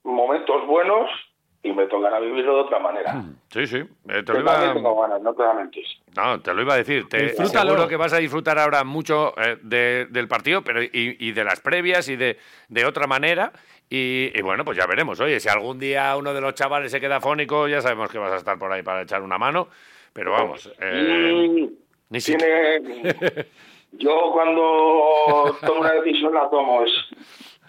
momentos 0.03 0.65
buenos 0.65 1.09
y 1.63 1.71
me 1.71 1.85
tocará 1.85 2.19
vivirlo 2.19 2.55
de 2.55 2.61
otra 2.61 2.79
manera. 2.79 3.13
Mm, 3.13 3.35
sí, 3.49 3.67
sí. 3.67 3.77
Eh, 4.09 4.23
te 4.23 4.33
lo 4.33 4.39
iba... 4.39 4.73
no 4.73 5.33
te 5.33 5.43
No, 6.15 6.41
te 6.41 6.53
lo 6.53 6.61
iba 6.61 6.73
a 6.73 6.77
decir. 6.77 7.07
Te, 7.07 7.29
seguro 7.29 7.87
que 7.87 7.97
vas 7.97 8.13
a 8.13 8.17
disfrutar 8.17 8.57
ahora 8.57 8.83
mucho 8.83 9.33
eh, 9.37 9.57
del 10.09 10.27
partido 10.27 10.63
pero 10.63 10.81
y, 10.81 11.31
de 11.31 11.43
las 11.43 11.59
previas 11.59 12.09
y 12.09 12.15
de, 12.15 12.37
de 12.69 12.85
otra 12.85 13.05
manera. 13.05 13.51
Y, 13.93 14.41
bueno, 14.41 14.63
pues 14.63 14.77
ya 14.77 14.87
veremos. 14.87 15.19
Oye, 15.19 15.39
si 15.41 15.49
algún 15.49 15.77
día 15.77 16.15
uno 16.15 16.33
de 16.33 16.39
los 16.39 16.55
chavales 16.55 16.91
se 16.91 17.01
queda 17.01 17.19
fónico, 17.19 17.67
ya 17.67 17.81
sabemos 17.81 18.09
que 18.09 18.17
vas 18.17 18.31
a 18.31 18.37
estar 18.37 18.57
por 18.57 18.71
ahí 18.71 18.81
para 18.83 19.01
echar 19.01 19.21
una 19.21 19.37
mano. 19.37 19.67
Pero 20.13 20.31
vamos. 20.31 20.71
Eh, 20.79 21.69
ni 22.09 22.19
tiene... 22.19 22.81
Yo 23.93 24.31
cuando 24.31 25.57
tomo 25.65 25.81
una 25.81 25.91
decisión 25.91 26.33
la 26.33 26.49
tomo. 26.49 26.83
Es... 26.83 26.91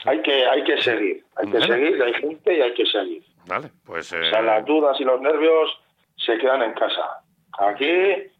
Hay, 0.04 0.22
que, 0.22 0.46
hay 0.46 0.62
que 0.62 0.80
seguir. 0.80 1.24
Hay 1.36 1.50
que 1.50 1.60
seguir, 1.60 2.02
hay 2.02 2.14
gente 2.14 2.56
y 2.56 2.60
hay 2.60 2.74
que 2.74 2.86
seguir. 2.86 3.22
Vale, 3.46 3.70
pues... 3.84 4.12
O 4.12 4.16
sea, 4.16 4.40
eh, 4.40 4.42
las 4.42 4.64
dudas 4.64 4.98
y 5.00 5.04
los 5.04 5.20
nervios 5.20 5.70
se 6.16 6.38
quedan 6.38 6.62
en 6.62 6.72
casa. 6.74 7.22
Aquí, 7.58 8.30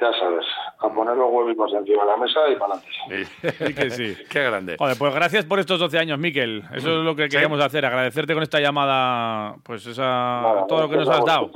ya 0.00 0.12
sabes, 0.18 0.46
a 0.78 0.88
poner 0.88 1.16
los 1.16 1.30
huevos 1.30 1.72
encima 1.72 2.04
de 2.04 2.10
la 2.10 2.16
mesa 2.16 2.40
y 2.48 2.56
para 2.56 2.74
adelante. 2.74 3.74
que 3.74 3.90
sí. 3.90 4.16
Qué 4.30 4.42
grande. 4.42 4.76
Joder, 4.78 4.96
pues 4.98 5.14
gracias 5.14 5.44
por 5.44 5.58
estos 5.58 5.78
12 5.78 5.98
años, 5.98 6.18
Miquel. 6.18 6.64
Eso 6.74 6.98
es 6.98 7.04
lo 7.04 7.14
que 7.14 7.28
queríamos 7.28 7.60
hacer, 7.64 7.86
agradecerte 7.86 8.34
con 8.34 8.42
esta 8.42 8.60
llamada, 8.60 9.56
pues 9.64 9.86
esa, 9.86 10.64
todo 10.68 10.82
lo 10.82 10.88
que 10.88 10.96
nos 10.96 11.08
has 11.08 11.24
dado. 11.24 11.50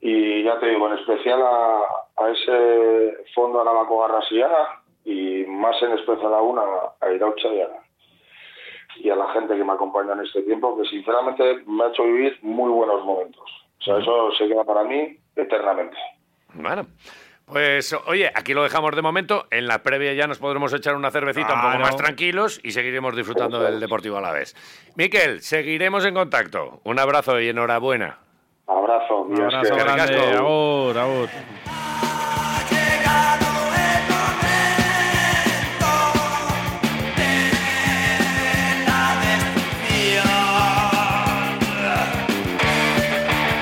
Y 0.00 0.44
ya 0.44 0.58
te 0.60 0.68
digo, 0.68 0.86
en 0.88 0.98
especial 0.98 1.42
a, 1.42 1.80
a 2.16 2.30
ese 2.30 3.24
fondo 3.34 3.60
Aramaco 3.60 4.00
Garrasía 4.00 4.48
y 5.04 5.44
más 5.46 5.80
en 5.82 5.92
especial 5.92 6.32
aún 6.32 6.58
a, 6.58 7.04
a 7.04 7.10
Iraucha 7.10 7.48
y 7.48 7.60
a, 7.60 7.68
y 8.98 9.10
a 9.10 9.16
la 9.16 9.32
gente 9.32 9.56
que 9.56 9.64
me 9.64 9.72
acompaña 9.72 10.12
en 10.12 10.20
este 10.20 10.42
tiempo, 10.42 10.76
que 10.76 10.88
sinceramente 10.88 11.62
me 11.66 11.84
ha 11.84 11.88
hecho 11.88 12.04
vivir 12.04 12.38
muy 12.42 12.70
buenos 12.70 13.04
momentos. 13.04 13.44
O 13.80 13.84
sea, 13.84 13.98
eso 13.98 14.30
se 14.32 14.48
queda 14.48 14.64
para 14.64 14.84
mí 14.84 15.16
eternamente. 15.34 15.96
Bueno. 16.54 16.86
Pues 17.46 17.96
oye, 18.06 18.28
aquí 18.34 18.54
lo 18.54 18.64
dejamos 18.64 18.96
de 18.96 19.02
momento. 19.02 19.46
En 19.52 19.68
la 19.68 19.84
previa 19.84 20.12
ya 20.14 20.26
nos 20.26 20.38
podremos 20.38 20.72
echar 20.74 20.96
una 20.96 21.12
cervecita 21.12 21.54
un 21.54 21.60
poco 21.60 21.78
más 21.78 21.96
tranquilos 21.96 22.58
y 22.64 22.72
seguiremos 22.72 23.14
disfrutando 23.14 23.60
del 23.60 23.78
Deportivo 23.78 24.16
a 24.16 24.20
la 24.20 24.32
vez. 24.32 24.56
Miquel, 24.96 25.40
seguiremos 25.42 26.04
en 26.04 26.14
contacto. 26.14 26.80
Un 26.82 26.98
abrazo 26.98 27.40
y 27.40 27.48
enhorabuena. 27.48 28.18
Abrazo. 28.66 29.20
Un 29.20 29.40
abrazo 29.40 29.76
grande. 29.76 30.36
Agur, 30.36 30.98
agur. 30.98 31.28